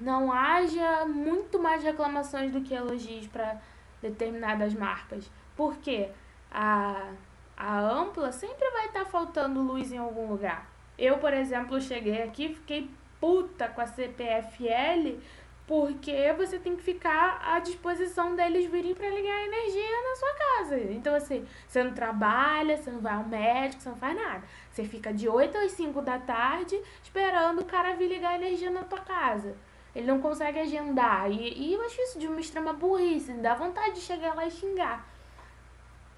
[0.00, 3.60] não haja muito mais reclamações do que elogios para
[4.02, 5.30] determinadas marcas.
[5.56, 6.10] Por quê?
[6.50, 7.12] A,
[7.56, 10.68] a ampla sempre vai estar faltando luz em algum lugar.
[10.98, 15.18] Eu, por exemplo, cheguei aqui fiquei puta com a CPFL
[15.66, 20.34] porque você tem que ficar à disposição deles virem para ligar a energia na sua
[20.34, 20.78] casa.
[20.92, 24.44] Então, assim, você não trabalha, você não vai ao médico, você não faz nada.
[24.70, 28.70] Você fica de 8 às 5 da tarde esperando o cara vir ligar a energia
[28.70, 29.56] na tua casa.
[29.96, 31.30] Ele não consegue agendar.
[31.30, 33.32] E, e eu acho isso de uma extrema burrice.
[33.32, 35.08] Dá vontade de chegar lá e xingar.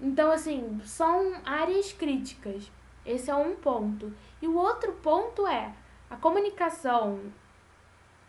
[0.01, 2.69] Então, assim, são áreas críticas.
[3.05, 4.13] Esse é um ponto.
[4.41, 5.73] E o outro ponto é
[6.09, 7.21] a comunicação.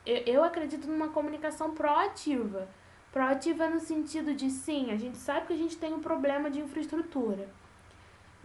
[0.06, 2.68] Eu, eu acredito numa comunicação proativa.
[3.10, 6.60] Proativa no sentido de, sim, a gente sabe que a gente tem um problema de
[6.60, 7.48] infraestrutura.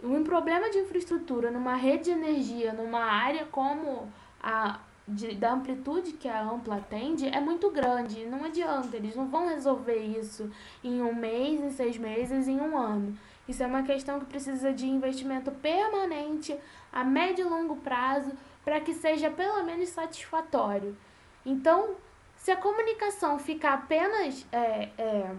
[0.02, 6.12] Um problema de infraestrutura numa rede de energia, numa área como a de, da amplitude
[6.12, 8.24] que a Ampla atende é muito grande.
[8.26, 10.50] Não adianta, eles não vão resolver isso
[10.82, 13.16] em um mês, em seis meses, em um ano.
[13.48, 16.58] Isso é uma questão que precisa de investimento permanente,
[16.92, 18.32] a médio e longo prazo,
[18.64, 20.96] para que seja pelo menos satisfatório.
[21.44, 21.94] Então,
[22.36, 25.36] se a comunicação ficar apenas é, é,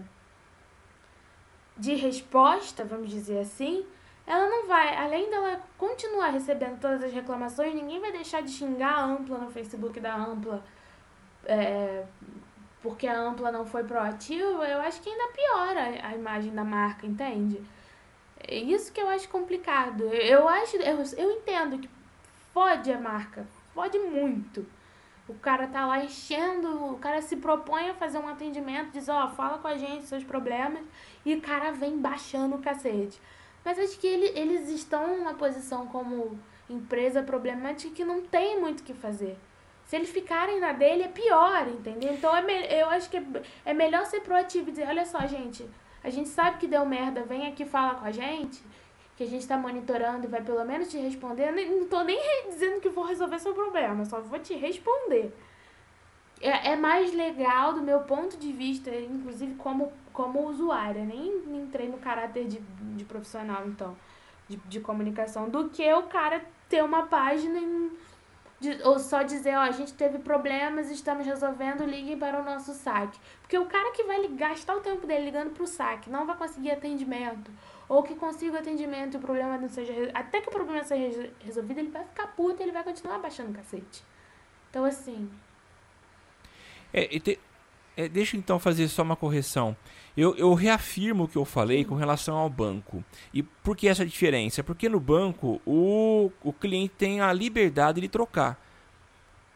[1.76, 3.84] de resposta, vamos dizer assim,
[4.28, 8.92] ela não vai, além dela continuar recebendo todas as reclamações, ninguém vai deixar de xingar
[8.98, 10.62] a Ampla no Facebook da Ampla,
[11.46, 12.04] é,
[12.82, 17.06] porque a Ampla não foi proativa, eu acho que ainda piora a, imagem da marca,
[17.06, 17.58] entende?
[18.46, 20.04] É isso que eu acho complicado.
[20.12, 21.88] Eu, acho, eu, eu entendo que
[22.52, 24.66] fode a marca, fode muito.
[25.26, 29.26] O cara tá lá enchendo, o cara se propõe a fazer um atendimento, diz, ó,
[29.30, 30.84] fala com a gente seus problemas,
[31.24, 33.18] e o cara vem baixando o cacete.
[33.64, 36.38] Mas acho que ele, eles estão numa posição como
[36.68, 39.36] empresa problemática que não tem muito o que fazer.
[39.86, 42.12] Se eles ficarem na dele, é pior, entendeu?
[42.12, 43.22] Então é eu acho que é,
[43.64, 45.68] é melhor ser proativo e dizer, olha só, gente,
[46.04, 48.62] a gente sabe que deu merda, vem aqui falar com a gente,
[49.16, 51.48] que a gente tá monitorando e vai pelo menos te responder.
[51.48, 55.34] Eu não tô nem dizendo que vou resolver seu problema, só vou te responder.
[56.40, 61.88] É, é mais legal do meu ponto de vista, inclusive como, como usuária, nem entrei
[61.88, 62.58] no caráter de,
[62.96, 63.96] de profissional, então,
[64.48, 67.90] de, de comunicação, do que o cara ter uma página em-
[68.60, 72.72] de- ou só dizer, ó, a gente teve problemas, estamos resolvendo, liguem para o nosso
[72.74, 73.18] saque.
[73.42, 76.36] Porque o cara que vai gastar o tempo dele ligando para o saque não vai
[76.36, 77.50] conseguir atendimento,
[77.88, 79.92] ou que consiga atendimento e o problema não seja.
[80.14, 83.18] Até que o problema seja res- resolvido, ele vai ficar puto e ele vai continuar
[83.18, 84.04] baixando o cacete.
[84.70, 85.30] Então, assim.
[86.92, 87.38] É, te-
[87.96, 89.76] é, deixa eu então fazer só uma correção.
[90.16, 93.04] Eu, eu reafirmo o que eu falei com relação ao banco.
[93.32, 94.64] E por que essa diferença?
[94.64, 98.60] Porque no banco o, o cliente tem a liberdade de trocar.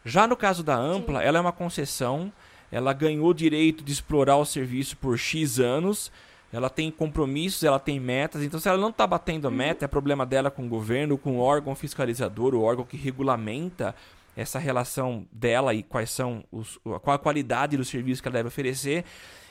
[0.04, 1.26] Já no caso da Ampla, Sim.
[1.26, 2.32] ela é uma concessão,
[2.70, 6.10] ela ganhou o direito de explorar o serviço por X anos,
[6.52, 9.88] ela tem compromissos, ela tem metas, então se ela não está batendo a meta, é
[9.88, 13.94] problema dela com o governo, com o órgão fiscalizador, o órgão que regulamenta
[14.36, 18.48] essa relação dela e quais são os, qual a qualidade do serviço que ela deve
[18.48, 19.04] oferecer.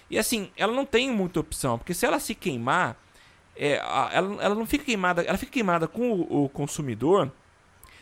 [0.09, 2.97] E assim, ela não tem muita opção, porque se ela se queimar,
[3.55, 7.31] é, ela, ela não fica queimada, ela fica queimada com o, o consumidor,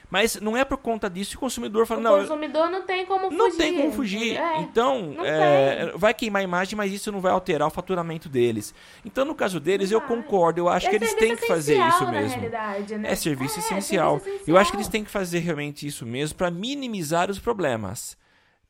[0.09, 2.81] mas não é por conta disso que o consumidor fala, o não, eu- consumidor não
[2.83, 3.37] tem como fugir.
[3.37, 4.37] não tem como fugir.
[4.37, 4.57] É.
[4.61, 8.73] então, é, vai queimar a imagem, mas isso não vai alterar o faturamento deles.
[9.05, 10.59] Então, no caso deles, eu concordo.
[10.61, 12.41] Eu acho É que eles têm serviço que fazer isso mesmo.
[12.41, 13.09] né?
[13.11, 14.19] É serviço É, essencial.
[14.19, 18.17] serviço Eu acho que eles têm que fazer realmente isso mesmo para minimizar os problemas.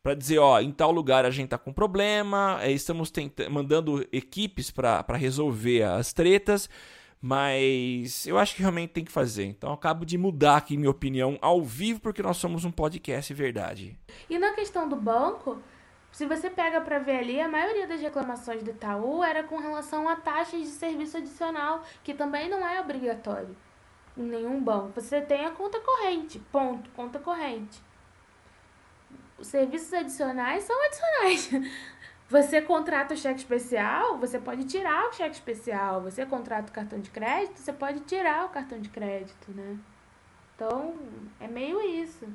[0.01, 3.11] Para dizer, ó, em tal lugar a gente tá com problema, estamos
[3.49, 6.69] mandando equipes para resolver as tretas,
[7.21, 9.45] Mas eu acho que realmente tem que fazer.
[9.45, 13.97] Então acabo de mudar aqui minha opinião ao vivo, porque nós somos um podcast verdade.
[14.29, 15.61] E na questão do banco,
[16.11, 20.07] se você pega para ver ali, a maioria das reclamações do Itaú era com relação
[20.07, 23.55] a taxas de serviço adicional, que também não é obrigatório
[24.17, 24.99] em nenhum banco.
[24.99, 27.81] Você tem a conta corrente, ponto, conta corrente.
[29.37, 31.49] Os serviços adicionais são adicionais.
[32.29, 35.99] Você contrata o cheque especial, você pode tirar o cheque especial.
[36.01, 39.79] Você contrata o cartão de crédito, você pode tirar o cartão de crédito, né?
[40.55, 40.93] Então,
[41.39, 42.27] é meio isso.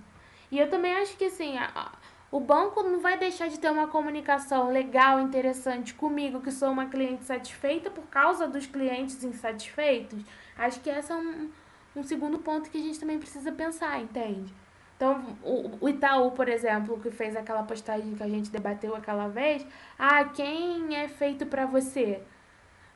[0.51, 1.92] E eu também acho que assim, a,
[2.32, 6.86] o banco não vai deixar de ter uma comunicação legal, interessante comigo, que sou uma
[6.86, 10.18] cliente satisfeita, por causa dos clientes insatisfeitos.
[10.59, 11.51] Acho que esse é um,
[11.95, 14.53] um segundo ponto que a gente também precisa pensar, entende?
[14.97, 19.66] Então, o, Itaú, por exemplo, que fez aquela postagem que a gente debateu aquela vez,
[19.99, 22.22] ah, quem é feito para você?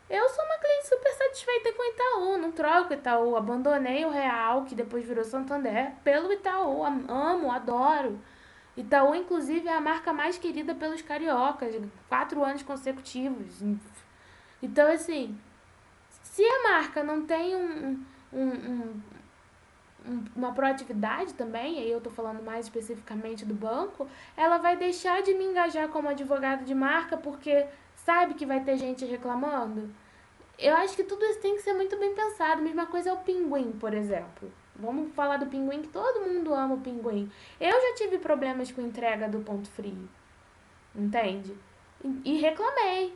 [0.08, 4.10] Eu sou uma cliente super satisfeita com o Itaú, não troco o Itaú, abandonei o
[4.10, 8.18] Real, que depois virou Santander, pelo Itaú, amo, adoro.
[8.76, 11.74] Itaú, inclusive, é a marca mais querida pelos cariocas,
[12.08, 13.60] quatro anos consecutivos.
[14.62, 15.36] Então, assim,
[16.22, 19.00] se a marca não tem um, um, um
[20.34, 25.34] uma proatividade também, aí eu tô falando mais especificamente do banco, ela vai deixar de
[25.34, 29.90] me engajar como advogado de marca porque sabe que vai ter gente reclamando.
[30.58, 32.62] Eu acho que tudo isso tem que ser muito bem pensado.
[32.62, 34.50] Mesma coisa é o pinguim, por exemplo.
[34.74, 37.30] Vamos falar do pinguim, que todo mundo ama o pinguim.
[37.60, 40.08] Eu já tive problemas com entrega do ponto frio.
[40.94, 41.56] Entende?
[42.24, 43.14] E reclamei.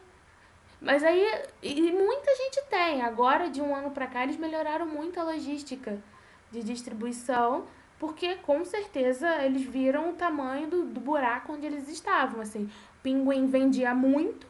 [0.80, 1.24] Mas aí,
[1.62, 3.02] e muita gente tem.
[3.02, 5.98] Agora, de um ano para cá, eles melhoraram muito a logística
[6.53, 7.64] de distribuição,
[7.98, 12.40] porque com certeza eles viram o tamanho do, do buraco onde eles estavam.
[12.40, 14.46] Assim, o pinguim vendia muito,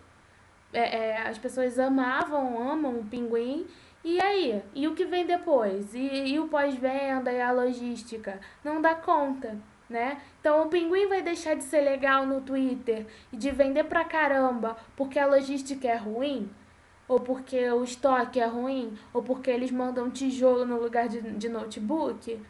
[0.73, 3.67] é, é, as pessoas amavam, amam o pinguim.
[4.05, 4.61] E aí?
[4.75, 5.95] E o que vem depois?
[5.95, 8.41] E, e o pós-venda e a logística?
[8.65, 9.57] Não dá conta,
[9.89, 10.21] né?
[10.41, 14.77] Então o pinguim vai deixar de ser legal no Twitter e de vender pra caramba
[14.97, 16.51] porque a logística é ruim?
[17.13, 21.49] Ou porque o estoque é ruim, ou porque eles mandam tijolo no lugar de, de
[21.49, 22.41] notebook.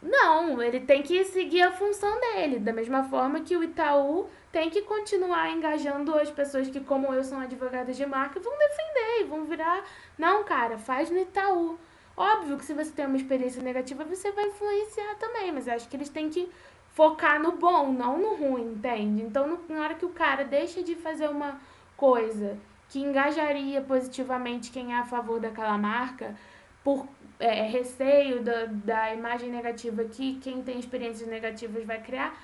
[0.00, 4.70] Não, ele tem que seguir a função dele, da mesma forma que o Itaú tem
[4.70, 9.24] que continuar engajando as pessoas que, como eu, são advogadas de marca, vão defender e
[9.24, 9.84] vão virar.
[10.16, 11.76] Não, cara, faz no Itaú.
[12.16, 15.88] Óbvio que se você tem uma experiência negativa, você vai influenciar também, mas eu acho
[15.88, 16.48] que eles têm que
[16.94, 19.22] focar no bom, não no ruim, entende?
[19.22, 21.60] Então, na hora que o cara deixa de fazer uma
[21.96, 22.56] coisa
[22.88, 26.34] que engajaria positivamente quem é a favor daquela marca
[26.82, 27.06] por
[27.38, 32.34] é, receio da, da imagem negativa que quem tem experiências negativas vai criar,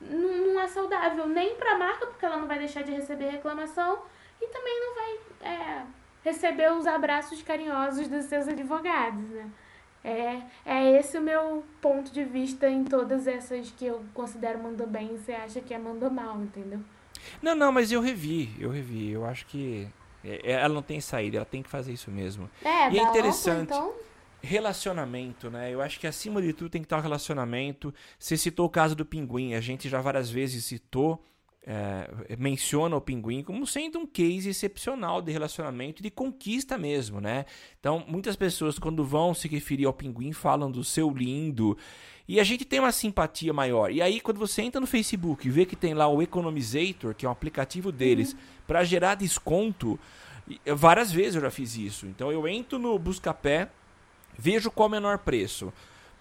[0.00, 3.30] não, não é saudável nem para a marca, porque ela não vai deixar de receber
[3.30, 4.02] reclamação
[4.40, 5.82] e também não vai é,
[6.24, 9.50] receber os abraços carinhosos dos seus advogados, né?
[10.02, 14.86] É, é esse o meu ponto de vista em todas essas que eu considero mandou
[14.86, 16.80] bem e você acha que é mandou mal, entendeu?
[17.42, 19.10] Não, não, mas eu revi, eu revi.
[19.10, 19.88] Eu acho que
[20.24, 22.50] é, é, ela não tem saída, ela tem que fazer isso mesmo.
[22.64, 23.72] É, e é interessante.
[23.72, 23.92] então...
[24.42, 25.70] Relacionamento, né?
[25.70, 27.92] Eu acho que acima de tudo tem que estar o relacionamento.
[28.18, 31.22] Você citou o caso do pinguim, a gente já várias vezes citou
[31.66, 37.20] é, menciona o pinguim como sendo um case excepcional de relacionamento e de conquista mesmo,
[37.20, 37.44] né?
[37.78, 41.76] Então, muitas pessoas, quando vão se referir ao pinguim, falam do seu lindo.
[42.30, 43.90] E a gente tem uma simpatia maior.
[43.90, 47.26] E aí, quando você entra no Facebook e vê que tem lá o Economizator, que
[47.26, 48.38] é um aplicativo deles, uhum.
[48.68, 49.98] para gerar desconto,
[50.76, 52.06] várias vezes eu já fiz isso.
[52.06, 53.68] Então, eu entro no Buscapé,
[54.38, 55.72] vejo qual é o menor preço.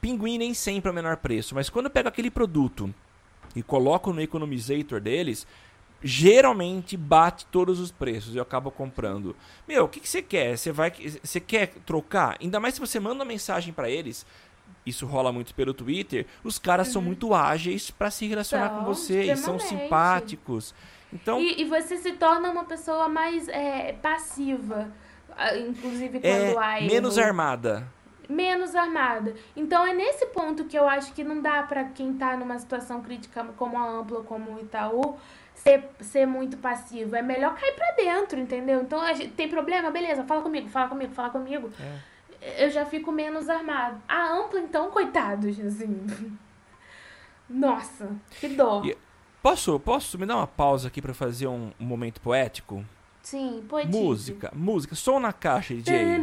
[0.01, 2.91] Pinguim nem sempre é o menor preço, mas quando eu pego aquele produto
[3.55, 5.45] e coloco no economizator deles,
[6.01, 9.35] geralmente bate todos os preços e eu acabo comprando.
[9.67, 10.57] Meu, o que, que você quer?
[10.57, 10.91] Você vai,
[11.21, 12.35] você quer trocar?
[12.41, 14.25] Ainda mais se você manda uma mensagem para eles.
[14.89, 16.25] Isso rola muito pelo Twitter.
[16.43, 16.93] Os caras uhum.
[16.93, 20.73] são muito ágeis para se relacionar então, com você e são simpáticos.
[21.11, 24.91] Então e, e, você se torna uma pessoa mais é, passiva,
[25.67, 27.87] inclusive quando é, há menos armada
[28.29, 29.33] menos armada.
[29.55, 33.01] Então é nesse ponto que eu acho que não dá para quem tá numa situação
[33.01, 35.17] crítica como a Ampla, como o Itaú,
[35.55, 37.15] ser, ser muito passivo.
[37.15, 38.81] É melhor cair para dentro, entendeu?
[38.81, 41.71] Então gente, tem problema, beleza, fala comigo, fala comigo, fala comigo.
[41.79, 41.97] É.
[42.41, 44.01] Eu já fico menos armado.
[44.07, 46.37] A Ampla, então, coitados, assim.
[47.49, 48.83] Nossa, que dó.
[48.85, 48.97] E,
[49.41, 52.85] posso, posso me dar uma pausa aqui para fazer um, um, momento poético?
[53.23, 53.97] Sim, poético.
[53.97, 56.19] Música, música, som na caixa, DJ.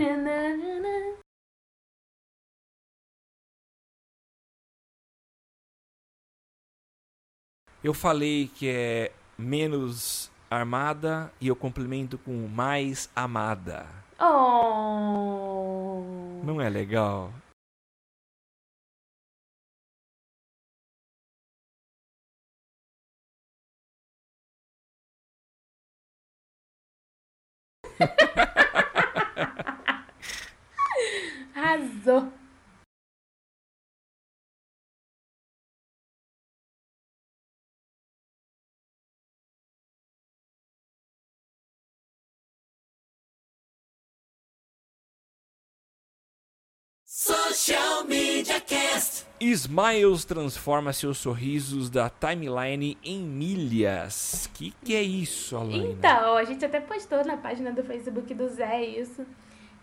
[7.85, 13.87] Eu falei que é menos armada e eu complemento com mais amada.
[14.19, 15.66] Oh.
[16.47, 17.33] Não é legal?
[31.57, 32.33] Arrasou.
[47.57, 49.25] Social Media Cast.
[49.41, 54.47] Smiles transforma seus sorrisos da timeline em milhas.
[54.53, 55.87] Que que é isso, Alaina?
[55.87, 59.25] Então, a gente até postou na página do Facebook do Zé isso.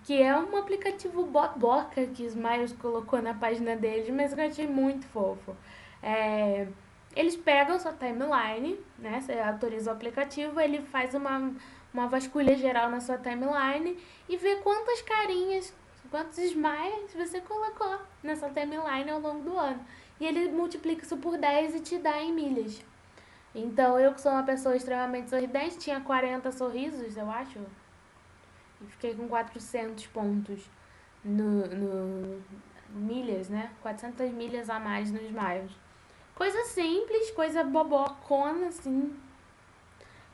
[0.03, 4.67] Que é um aplicativo boboca que o Smiles colocou na página deles, mas eu achei
[4.67, 5.57] muito fofo.
[6.03, 6.67] É,
[7.15, 9.19] eles pegam sua timeline, né?
[9.19, 11.51] Você autoriza o aplicativo, ele faz uma,
[11.91, 13.97] uma vasculha geral na sua timeline
[14.29, 15.73] e vê quantas carinhas,
[16.13, 19.83] quantos smiles você colocou nessa timeline ao longo do ano.
[20.19, 22.85] E ele multiplica isso por 10 e te dá em milhas.
[23.55, 27.57] Então, eu que sou uma pessoa extremamente sorridente, tinha 40 sorrisos, eu acho.
[28.79, 30.69] E fiquei com 400 pontos
[31.25, 32.43] no, no
[32.91, 33.71] milhas, né?
[33.81, 35.71] 400 milhas a mais nos Smiles.
[36.35, 39.15] Coisa simples, coisa bobocona, assim.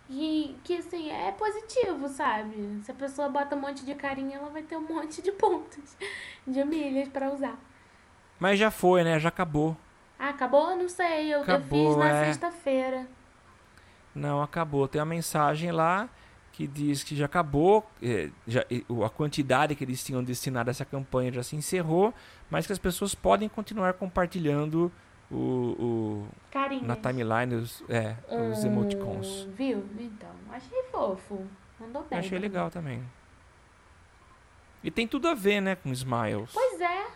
[0.09, 2.81] E que, assim, é positivo, sabe?
[2.83, 5.95] Se a pessoa bota um monte de carinha, ela vai ter um monte de pontos
[6.47, 7.57] de milhas pra usar.
[8.39, 9.19] Mas já foi, né?
[9.19, 9.77] Já acabou.
[10.17, 10.75] Ah, acabou?
[10.75, 11.27] Não sei.
[11.27, 12.25] Eu, eu Acabou, fiz na é.
[12.25, 13.07] sexta-feira.
[14.15, 14.87] Não, acabou.
[14.87, 16.09] Tem uma mensagem lá
[16.51, 18.65] que diz que já acabou, eh, já,
[19.05, 22.13] a quantidade que eles tinham destinado a essa campanha já se encerrou,
[22.49, 24.91] mas que as pessoas podem continuar compartilhando
[25.31, 26.27] o, o-
[26.81, 28.15] na timeline os, é,
[28.51, 29.45] os emoticons.
[29.45, 29.85] Hum, Viu?
[29.99, 31.45] Então, achei fofo.
[31.79, 32.19] Mandou bem.
[32.19, 33.03] Achei legal também.
[34.83, 36.51] E tem tudo a ver, né, com Smiles.
[36.53, 37.07] Pois é.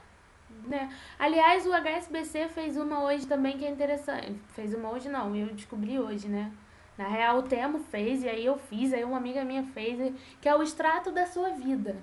[0.68, 0.93] Né?
[1.20, 4.39] Aliás, o HSBC fez uma hoje também que é interessante.
[4.53, 6.51] Fez uma hoje não, eu descobri hoje, né?
[6.97, 10.47] Na real, o Temo fez, e aí eu fiz, aí uma amiga minha fez, que
[10.47, 11.95] é o extrato da sua vida.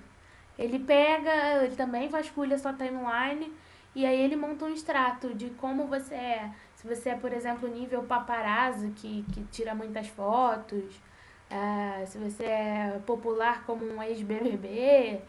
[0.59, 3.53] Ele pega, ele também vasculha sua timeline,
[4.01, 6.51] e aí ele monta um extrato de como você é.
[6.75, 10.99] Se você é, por exemplo, nível paparazzo, que, que tira muitas fotos,
[11.51, 15.21] ah, se você é popular como um ex-BBB,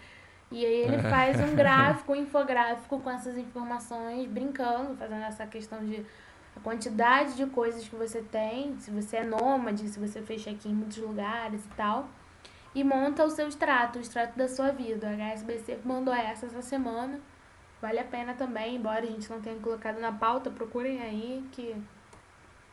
[0.50, 5.86] e aí ele faz um gráfico, um infográfico com essas informações, brincando, fazendo essa questão
[5.86, 6.06] de
[6.56, 10.66] a quantidade de coisas que você tem, se você é nômade, se você fez check
[10.66, 12.08] em muitos lugares e tal.
[12.74, 15.08] E monta o seu extrato, o extrato da sua vida.
[15.08, 17.20] O HSBC mandou essa essa semana.
[17.82, 21.76] Vale a pena também, embora a gente não tenha colocado na pauta, procurem aí que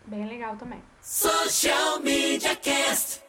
[0.04, 0.82] bem legal também.
[1.00, 3.22] Social Media Cast.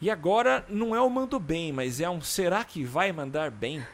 [0.00, 3.84] E agora não é o mando bem, mas é um será que vai mandar bem?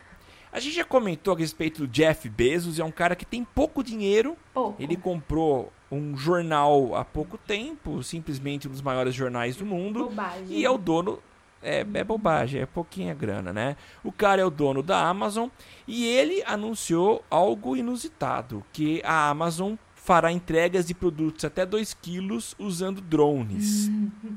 [0.53, 3.84] A gente já comentou a respeito do Jeff Bezos, é um cara que tem pouco
[3.84, 4.36] dinheiro.
[4.53, 4.82] Pouco.
[4.82, 10.07] Ele comprou um jornal há pouco tempo, simplesmente um dos maiores jornais do mundo.
[10.07, 10.46] Bobagem.
[10.48, 11.20] E é o dono.
[11.62, 13.76] É, é bobagem, é pouquinha grana, né?
[14.03, 15.51] O cara é o dono da Amazon
[15.86, 22.55] e ele anunciou algo inusitado: que a Amazon fará entregas de produtos até 2 quilos
[22.59, 23.90] usando drones.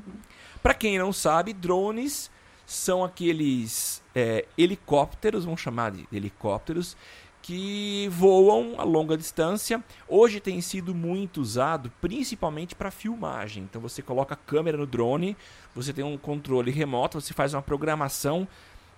[0.62, 2.30] Para quem não sabe, drones
[2.66, 6.96] são aqueles é, helicópteros, vamos chamar de helicópteros,
[7.42, 9.82] que voam a longa distância.
[10.08, 13.64] Hoje tem sido muito usado, principalmente para filmagem.
[13.64, 15.36] Então você coloca a câmera no drone,
[15.74, 18.48] você tem um controle remoto, você faz uma programação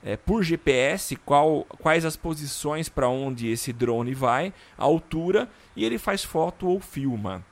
[0.01, 5.85] é, por GPS, qual, quais as posições para onde esse drone vai, a altura, e
[5.85, 7.45] ele faz foto ou filma.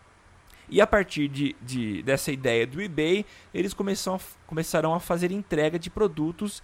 [0.69, 5.33] E a partir de, de- dessa ideia do eBay, eles começam a começaram a fazer
[5.33, 6.62] entrega de produtos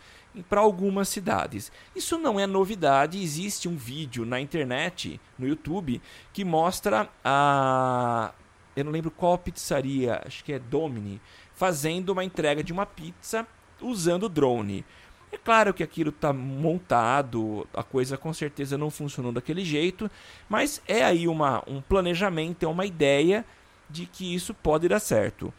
[0.48, 1.72] para algumas cidades.
[1.94, 6.00] Isso não é novidade, existe um vídeo na internet, no YouTube,
[6.32, 8.32] que mostra a.
[8.76, 11.20] Eu não lembro qual pizzaria, acho que é Domini,
[11.54, 13.46] fazendo uma entrega de uma pizza
[13.80, 14.84] usando drone.
[15.32, 20.10] É claro que aquilo está montado, a coisa com certeza não funcionou daquele jeito,
[20.48, 23.44] mas é aí uma, um planejamento, é uma ideia
[23.90, 25.52] de que isso pode dar certo.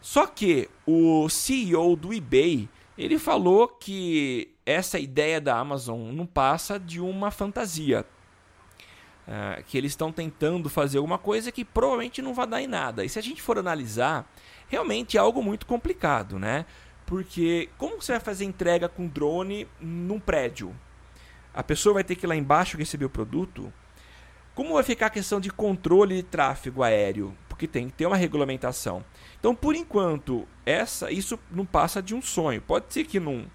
[0.00, 6.78] Só que o CEO do eBay, ele falou que essa ideia da Amazon não passa
[6.78, 8.04] de uma fantasia.
[9.30, 13.04] Ah, que eles estão tentando fazer alguma coisa que provavelmente não vai dar em nada.
[13.04, 14.26] E se a gente for analisar,
[14.68, 16.64] realmente é algo muito complicado, né?
[17.04, 20.74] Porque como você vai fazer entrega com drone num prédio?
[21.52, 23.70] A pessoa vai ter que ir lá embaixo receber o produto.
[24.54, 27.36] Como vai ficar a questão de controle de tráfego aéreo?
[27.58, 29.04] Porque tem que ter uma regulamentação.
[29.40, 32.62] Então, por enquanto, essa isso não passa de um sonho.
[32.62, 33.46] Pode ser que num,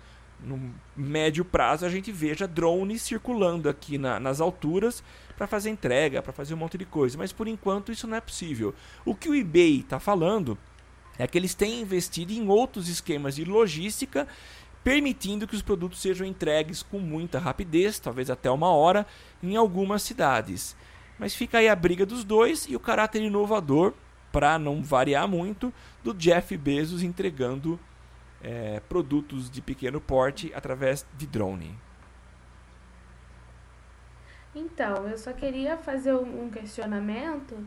[0.41, 5.01] num médio prazo a gente veja drones circulando aqui na, nas alturas
[5.37, 7.17] para fazer entrega, para fazer um monte de coisa.
[7.17, 8.75] Mas por enquanto isso não é possível.
[9.05, 10.57] O que o eBay está falando
[11.17, 14.27] é que eles têm investido em outros esquemas de logística,
[14.83, 19.07] permitindo que os produtos sejam entregues com muita rapidez, talvez até uma hora,
[19.41, 20.75] em algumas cidades.
[21.24, 23.93] Mas fica aí a briga dos dois e o caráter inovador,
[24.30, 27.80] para não variar muito, do Jeff Bezos entregando
[28.43, 31.80] é, produtos de pequeno porte através de drone.
[34.53, 37.57] Então, eu só queria fazer um questionamento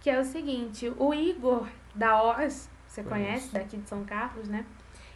[0.00, 4.64] que é o seguinte: o Igor da Oz, você conhece, daqui de São Carlos, né?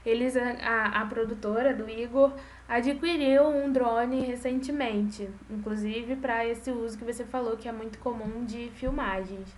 [0.04, 2.34] Eles, a, a produtora do Igor
[2.68, 8.44] adquiriu um drone recentemente, inclusive para esse uso que você falou que é muito comum
[8.44, 9.48] de filmagens.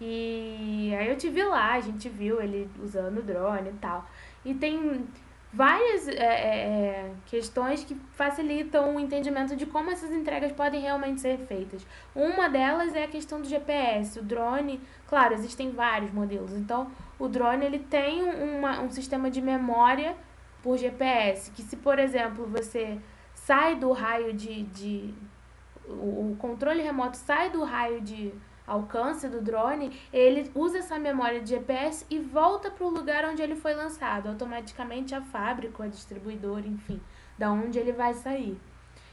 [0.00, 4.08] E aí eu te vi lá, a gente viu ele usando o drone e tal.
[4.44, 5.06] E tem
[5.52, 11.38] várias é, é, questões que facilitam o entendimento de como essas entregas podem realmente ser
[11.38, 11.86] feitas.
[12.14, 14.18] Uma delas é a questão do GPS.
[14.18, 16.52] O drone, claro, existem vários modelos.
[16.52, 20.16] Então, o drone ele tem uma, um sistema de memória
[20.62, 22.98] por GPS, que se, por exemplo, você
[23.34, 25.14] sai do raio de, de
[25.86, 28.32] o, o controle remoto sai do raio de
[28.66, 33.42] alcance do drone, ele usa essa memória de GPS e volta para o lugar onde
[33.42, 37.00] ele foi lançado, automaticamente a fábrica, a distribuidora, enfim,
[37.36, 38.58] da onde ele vai sair.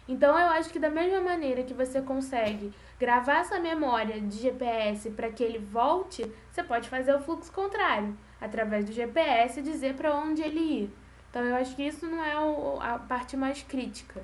[0.07, 5.11] Então eu acho que da mesma maneira que você consegue gravar essa memória de GPS
[5.11, 10.15] para que ele volte, você pode fazer o fluxo contrário, através do GPS dizer para
[10.15, 10.93] onde ele ir.
[11.29, 12.33] Então eu acho que isso não é
[12.81, 14.21] a parte mais crítica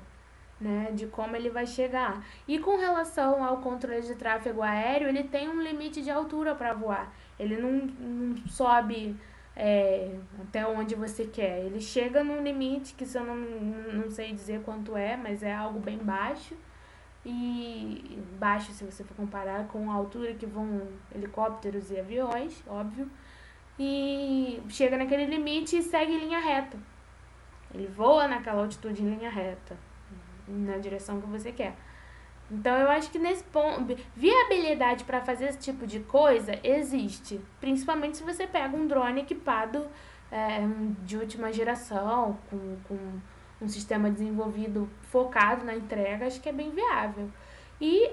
[0.60, 2.24] né, de como ele vai chegar.
[2.48, 6.72] E com relação ao controle de tráfego aéreo, ele tem um limite de altura para
[6.72, 7.12] voar.
[7.38, 9.16] Ele não, não sobe
[9.54, 11.64] é, até onde você quer.
[11.64, 15.78] Ele chega num limite que eu não, não sei dizer quanto é, mas é algo
[15.78, 16.56] bem baixo.
[17.24, 20.82] E baixo se você for comparar com a altura que vão
[21.14, 23.10] helicópteros e aviões, óbvio.
[23.78, 26.78] E chega naquele limite e segue linha reta.
[27.74, 29.76] Ele voa naquela altitude em linha reta
[30.48, 31.74] na direção que você quer.
[32.50, 38.18] Então eu acho que nesse ponto, viabilidade para fazer esse tipo de coisa existe, principalmente
[38.18, 39.86] se você pega um drone equipado
[40.30, 40.60] é,
[41.02, 42.96] de última geração, com, com
[43.60, 47.28] um sistema desenvolvido focado na entrega, acho que é bem viável.
[47.80, 48.12] E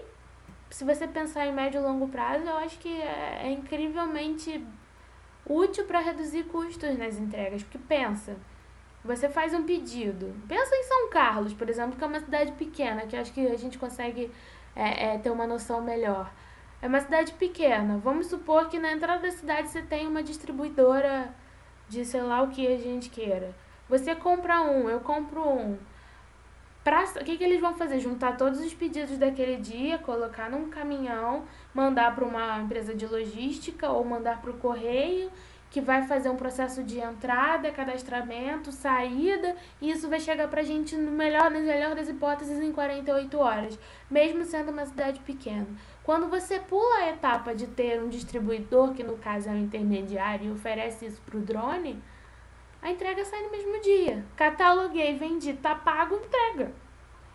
[0.70, 4.66] se você pensar em médio e longo prazo, eu acho que é, é incrivelmente
[5.46, 8.36] útil para reduzir custos nas entregas, porque pensa,
[9.04, 10.34] você faz um pedido.
[10.48, 13.58] Pensa em São Carlos, por exemplo, que é uma cidade pequena, que acho que a
[13.58, 14.32] gente consegue
[14.76, 16.32] é, é, ter uma noção melhor.
[16.82, 17.98] É uma cidade pequena.
[17.98, 21.34] Vamos supor que na entrada da cidade você tem uma distribuidora
[21.90, 23.54] de sei lá o que a gente queira.
[23.90, 25.78] Você compra um, eu compro um.
[26.84, 28.00] Pra, o que, que eles vão fazer?
[28.00, 33.90] Juntar todos os pedidos daquele dia, colocar num caminhão, mandar para uma empresa de logística
[33.90, 35.32] ou mandar para o correio
[35.74, 40.96] que vai fazer um processo de entrada, cadastramento, saída, e isso vai chegar pra gente
[40.96, 45.66] no melhor, na melhor das hipóteses em 48 horas, mesmo sendo uma cidade pequena.
[46.04, 50.46] Quando você pula a etapa de ter um distribuidor, que no caso é um intermediário,
[50.46, 52.00] e oferece isso pro drone,
[52.80, 54.24] a entrega sai no mesmo dia.
[54.36, 56.72] Cataloguei, vendi, tá pago, entrega.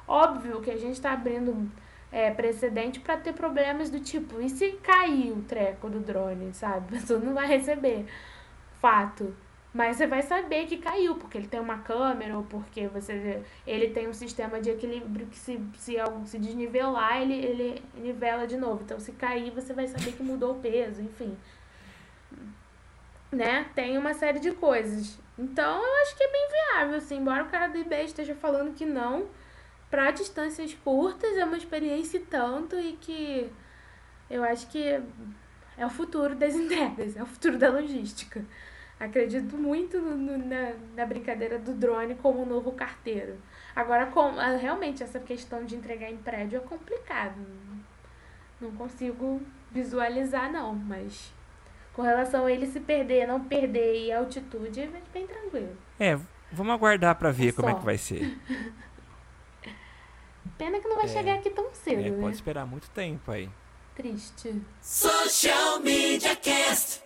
[0.07, 1.69] Óbvio que a gente está abrindo
[2.11, 6.97] é, precedente para ter problemas do tipo, e se cair o treco do drone, sabe?
[6.97, 8.07] A pessoa não vai receber.
[8.81, 9.35] Fato.
[9.73, 13.91] Mas você vai saber que caiu, porque ele tem uma câmera, ou porque você ele
[13.91, 18.57] tem um sistema de equilíbrio que se, se, algo se desnivelar, ele, ele nivela de
[18.57, 18.83] novo.
[18.83, 21.37] Então, se cair, você vai saber que mudou o peso, enfim.
[23.31, 23.67] Né?
[23.75, 25.19] Tem uma série de coisas.
[25.39, 27.19] Então, eu acho que é bem viável, assim.
[27.19, 29.27] Embora o cara do eBay esteja falando que não,
[29.91, 33.51] para distâncias curtas é uma experiência tanto e que
[34.29, 35.01] eu acho que
[35.77, 38.45] é o futuro das entregas, é o futuro da logística.
[39.01, 43.37] Acredito muito no, no, na, na brincadeira do drone como um novo carteiro.
[43.75, 47.41] Agora, com, ah, realmente, essa questão de entregar em prédio é complicado.
[48.61, 51.33] Não consigo visualizar, não, mas
[51.93, 55.77] com relação a ele se perder, não perder e altitude, é bem tranquilo.
[56.01, 56.19] É,
[56.51, 58.37] vamos aguardar para ver é como é que vai ser.
[60.59, 62.21] Pena que não vai é, chegar aqui tão cedo, é, né?
[62.21, 63.49] Pode esperar muito tempo aí.
[63.95, 64.61] Triste.
[64.81, 67.03] Social Media Cast.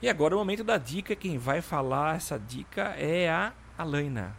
[0.00, 1.14] E agora o momento da dica.
[1.14, 4.34] Quem vai falar essa dica é a Alaina.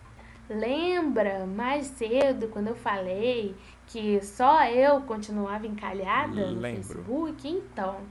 [0.49, 6.83] Lembra mais cedo quando eu falei que só eu continuava encalhada no Lembro.
[6.83, 7.47] Facebook?
[7.47, 8.01] Então,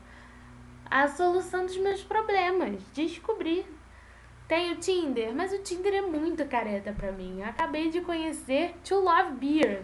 [0.89, 3.67] a solução dos meus problemas, descobri.
[4.47, 7.41] Tenho Tinder, mas o Tinder é muito careta pra mim.
[7.41, 9.83] Eu acabei de conhecer To Love Beer.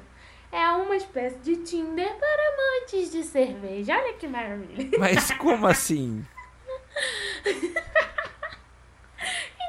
[0.57, 3.93] É uma espécie de Tinder para amantes de cerveja.
[3.97, 4.89] Olha que maravilha.
[4.99, 6.25] Mas como assim?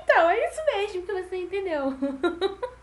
[0.03, 1.93] Então, é isso mesmo que você entendeu.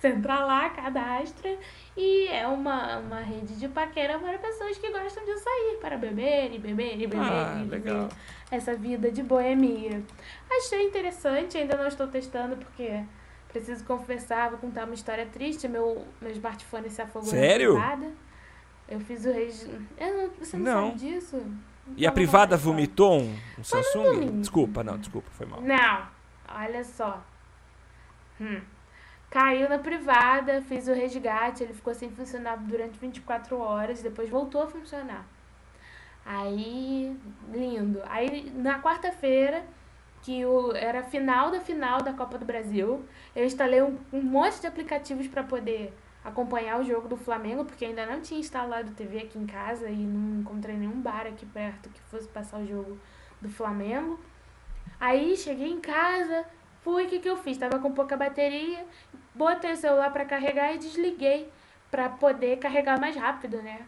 [0.00, 1.56] Você entra lá, cadastra
[1.96, 6.52] e é uma, uma rede de paquera para pessoas que gostam de sair para beber
[6.52, 8.08] e beber e beber Ah, e legal.
[8.50, 10.02] essa vida de boemia.
[10.50, 13.00] Achei interessante, ainda não estou testando porque
[13.52, 15.68] preciso confessar, vou contar uma história triste.
[15.68, 17.74] Meu, meu smartphone se afogou Sério?
[17.74, 18.12] na privada.
[18.88, 19.80] Eu fiz o registro.
[20.38, 20.86] Você não, Não.
[20.88, 21.42] sabe disso?
[21.96, 24.02] E a privada vomitou um, um Samsung?
[24.04, 24.40] domingo.
[24.40, 25.60] Desculpa, não, desculpa, foi mal.
[25.60, 26.06] Não,
[26.48, 27.22] olha só.
[28.40, 28.60] Hum.
[29.28, 34.62] Caiu na privada, fiz o resgate, ele ficou sem funcionar durante 24 horas, depois voltou
[34.62, 35.24] a funcionar.
[36.26, 37.16] Aí,
[37.52, 38.00] lindo.
[38.06, 39.64] Aí, na quarta-feira,
[40.22, 43.04] que o, era final da final da Copa do Brasil,
[43.34, 45.92] eu instalei um, um monte de aplicativos para poder
[46.22, 49.96] acompanhar o jogo do Flamengo, porque ainda não tinha instalado TV aqui em casa e
[49.96, 52.98] não encontrei nenhum bar aqui perto que fosse passar o jogo
[53.40, 54.20] do Flamengo.
[54.98, 56.44] Aí cheguei em casa,
[56.82, 57.56] fui, o que, que eu fiz?
[57.56, 58.84] Tava com pouca bateria,
[59.34, 61.50] botei o celular para carregar e desliguei
[61.90, 63.80] para poder carregar mais rápido, né?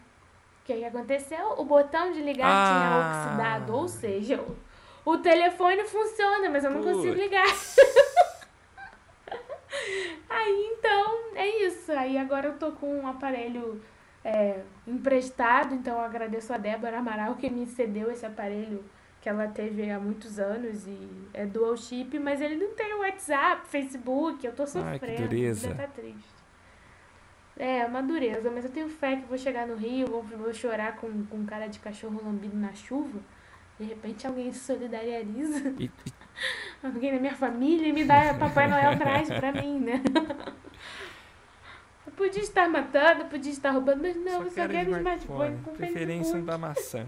[0.61, 1.55] O que, que aconteceu?
[1.57, 2.65] O botão de ligar Ah.
[2.65, 4.43] tinha oxidado, ou seja,
[5.05, 7.19] o, telefone funciona, mas eu não consigo Putz.
[7.19, 7.45] ligar.
[10.29, 11.91] Aí então, é isso.
[11.91, 13.81] Aí agora eu tô com um aparelho
[14.23, 18.83] é, emprestado, então eu agradeço a Débora Amaral que me cedeu esse aparelho
[19.23, 23.65] que ela teve há muitos anos e é dual chip, mas ele não tem WhatsApp,
[23.69, 25.29] Facebook, eu tô Ai, que sofrendo.
[25.29, 25.73] dureza.
[25.75, 26.43] Tá triste.
[27.57, 30.97] É, uma dureza, mas eu tenho fé que vou chegar no Rio, vou, vou chorar
[30.97, 33.19] com, com cara de cachorro lambido na chuva.
[33.79, 35.91] De repente alguém se solidariza, E- e-
[36.85, 40.01] alguém da minha família e me dá Papai Noel traz pra mim, né?
[42.05, 46.41] Eu podia estar matando, podia estar roubando, mas não, eu só quero smartphone com Preferência
[46.41, 47.07] da maçã.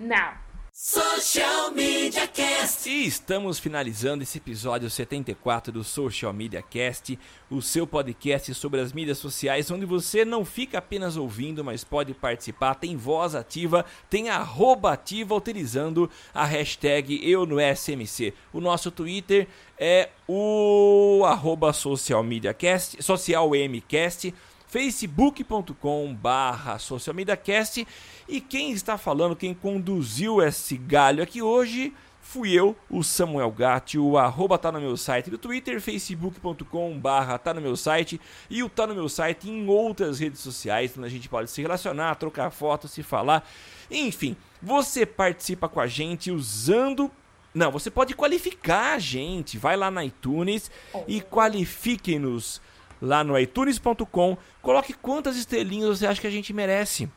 [0.00, 0.32] Não.
[0.80, 2.88] Social Media Cast.
[2.88, 7.18] E estamos finalizando esse episódio 74 do Social Media Cast,
[7.50, 12.14] o seu podcast sobre as mídias sociais, onde você não fica apenas ouvindo, mas pode
[12.14, 18.32] participar, tem voz ativa, tem arroba ativa utilizando a hashtag eu no SMC.
[18.52, 24.32] O nosso Twitter é o arroba Social Media Cast, Social MCast,
[24.68, 27.86] facebook.com barra socialmediacast.
[28.28, 33.98] E quem está falando, quem conduziu esse galho aqui hoje fui eu, o Samuel Gatti,
[33.98, 38.20] o arroba tá no meu site do Twitter, facebook.com barra tá no meu site.
[38.50, 41.62] E o tá no meu site em outras redes sociais, onde a gente pode se
[41.62, 43.48] relacionar, trocar fotos, se falar,
[43.90, 47.10] enfim, você participa com a gente usando
[47.54, 49.56] não, você pode qualificar a gente.
[49.56, 50.70] Vai lá na iTunes
[51.08, 52.60] e qualifique-nos
[53.00, 54.36] lá no iTunes.com.
[54.62, 57.08] Coloque quantas estrelinhas você acha que a gente merece.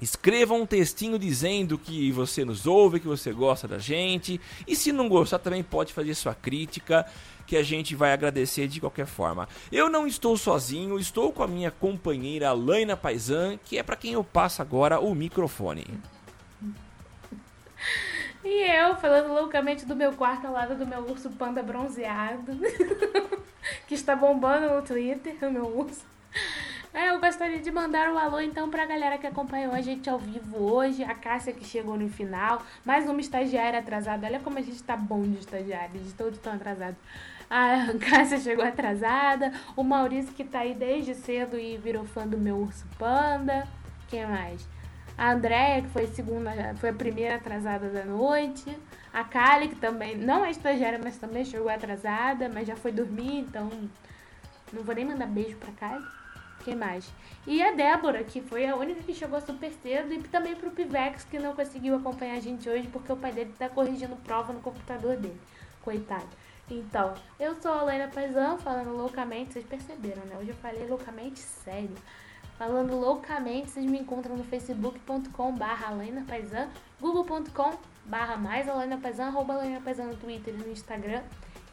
[0.00, 4.40] Escreva um textinho dizendo que você nos ouve, que você gosta da gente.
[4.66, 7.04] E se não gostar, também pode fazer sua crítica,
[7.46, 9.46] que a gente vai agradecer de qualquer forma.
[9.70, 14.14] Eu não estou sozinho, estou com a minha companheira Laina Paisan, que é para quem
[14.14, 15.84] eu passo agora o microfone.
[18.42, 22.52] E eu falando loucamente do meu quarto ao lado do meu urso panda bronzeado,
[23.86, 26.06] que está bombando no Twitter, o meu urso.
[26.92, 30.18] É, eu gostaria de mandar um alô então pra galera que acompanhou a gente ao
[30.18, 34.26] vivo hoje, a Cássia que chegou no final, mais uma estagiária atrasada.
[34.26, 36.98] Olha como a gente tá bom de estagiários, de todos tão atrasados.
[37.48, 42.38] A Cássia chegou atrasada, o Maurício que tá aí desde cedo e virou fã do
[42.38, 43.68] meu urso panda.
[44.08, 44.66] Quem mais?
[45.20, 48.74] A Andréia, que foi a segunda, foi a primeira atrasada da noite.
[49.12, 53.40] A Kali, que também não é estagiária, mas também chegou atrasada, mas já foi dormir,
[53.40, 53.68] então
[54.72, 56.02] não vou nem mandar beijo pra Kali.
[56.64, 57.12] Quem mais?
[57.46, 61.22] E a Débora, que foi a única que chegou super cedo, e também pro Pivex,
[61.24, 64.60] que não conseguiu acompanhar a gente hoje, porque o pai dele tá corrigindo prova no
[64.60, 65.38] computador dele.
[65.82, 66.28] Coitado.
[66.70, 70.38] Então, eu sou a Helena Paisão, falando loucamente, vocês perceberam, né?
[70.40, 71.94] Hoje eu falei loucamente sério.
[72.60, 76.68] Falando loucamente, vocês me encontram no facebook.com barra Alena Paisan,
[77.00, 77.72] google.com
[78.04, 81.22] barra mais Alena Paisan, arroba Alena Paisan no Twitter e no Instagram.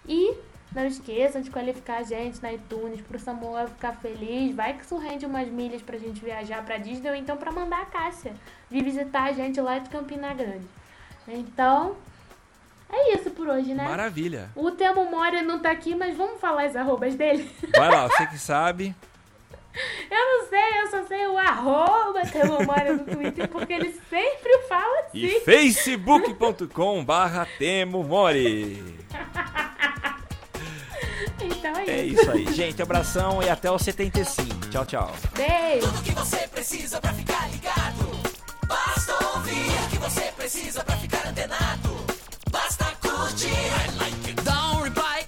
[0.07, 0.34] E
[0.73, 4.55] não esqueçam de qualificar a gente na iTunes pro Samuel ficar feliz.
[4.55, 7.81] Vai que isso rende umas milhas pra gente viajar pra Disney ou então pra mandar
[7.81, 8.34] a Cássia
[8.72, 10.65] vir visitar a gente lá de Campina Grande.
[11.27, 11.97] Então,
[12.89, 13.84] É isso por hoje, né?
[13.84, 14.49] Maravilha.
[14.55, 17.51] O Temo Mori não tá aqui, mas vamos falar as arrobas dele?
[17.76, 18.95] Vai lá, você que sabe.
[20.10, 24.58] Eu não sei, eu só sei o arroba Temo Mori no Twitter, porque ele sempre
[24.70, 25.20] fala assim.
[25.20, 28.84] E facebook.com barra Temo Mori.
[31.40, 32.22] Então é, É isso.
[32.22, 32.82] isso aí, gente.
[32.82, 34.70] Abração e até o 75.
[34.70, 35.14] Tchau, tchau.
[35.36, 35.88] Beijo.
[35.88, 38.10] Tudo que você precisa pra ficar ligado.
[38.68, 41.98] Basta ouvir o que você precisa pra ficar antenado.
[42.52, 43.54] Basta curtir.
[44.44, 44.66] Dá um reply,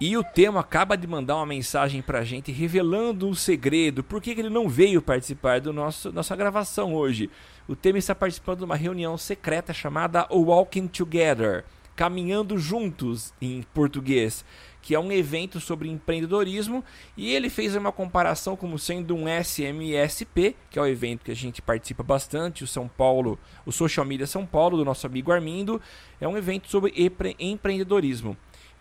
[0.00, 4.04] E o Temo acaba de mandar uma mensagem pra gente revelando um segredo.
[4.04, 7.28] Por que, que ele não veio participar do nosso nossa gravação hoje?
[7.66, 11.64] O Temo está participando de uma reunião secreta chamada Walking Together,
[11.96, 14.44] Caminhando Juntos em português,
[14.80, 16.84] que é um evento sobre empreendedorismo,
[17.16, 21.36] e ele fez uma comparação como sendo um SMSP, que é o evento que a
[21.36, 25.82] gente participa bastante, o São Paulo, o Social Media São Paulo, do nosso amigo Armindo,
[26.20, 28.36] é um evento sobre empre- empreendedorismo.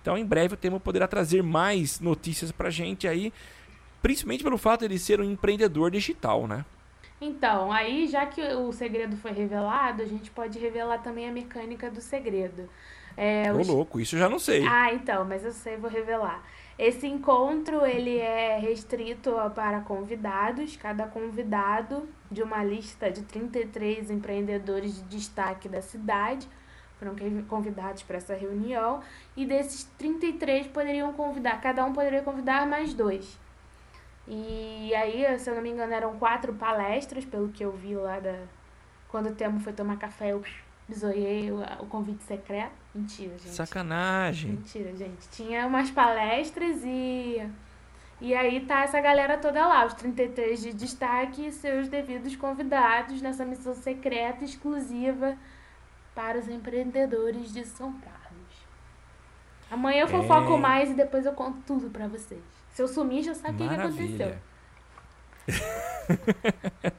[0.08, 3.34] Então, em breve, o Temo poderá trazer mais notícias pra gente aí,
[4.02, 6.64] principalmente pelo fato de ele ser um empreendedor digital, né?
[7.20, 11.92] Então, aí já que o segredo foi revelado, a gente pode revelar também a mecânica
[11.92, 12.70] do segredo.
[13.18, 14.66] É, Ô os- louco, isso eu já não sei.
[14.66, 16.42] Ah, então, mas eu sei, vou revelar.
[16.80, 20.78] Esse encontro, ele é restrito para convidados.
[20.78, 26.48] Cada convidado de uma lista de 33 empreendedores de destaque da cidade
[26.99, 27.15] foram
[27.48, 29.02] convidados para essa reunião.
[29.36, 33.38] E desses 33 poderiam convidar, cada um poderia convidar mais dois.
[34.28, 38.19] E aí, se eu não me engano, eram quatro palestras, pelo que eu vi lá
[38.19, 38.36] da.
[39.07, 40.44] Quando o Temo foi tomar café, eu
[40.88, 42.74] bisoiei o, o convite secreto.
[42.94, 43.56] Mentira, gente.
[43.56, 44.52] Sacanagem.
[44.52, 45.30] Mentira, gente.
[45.32, 47.41] Tinha umas palestras e.
[48.19, 53.22] E aí tá essa galera toda lá, os 33 de destaque e seus devidos convidados
[53.22, 55.38] nessa missão secreta exclusiva
[56.18, 58.18] para os empreendedores de São Carlos.
[59.69, 60.57] Amanhã eu fofoco É.
[60.57, 62.41] mais e depois eu conto tudo pra vocês.
[62.72, 64.35] Se eu sumir, já sabe o que, que aconteceu.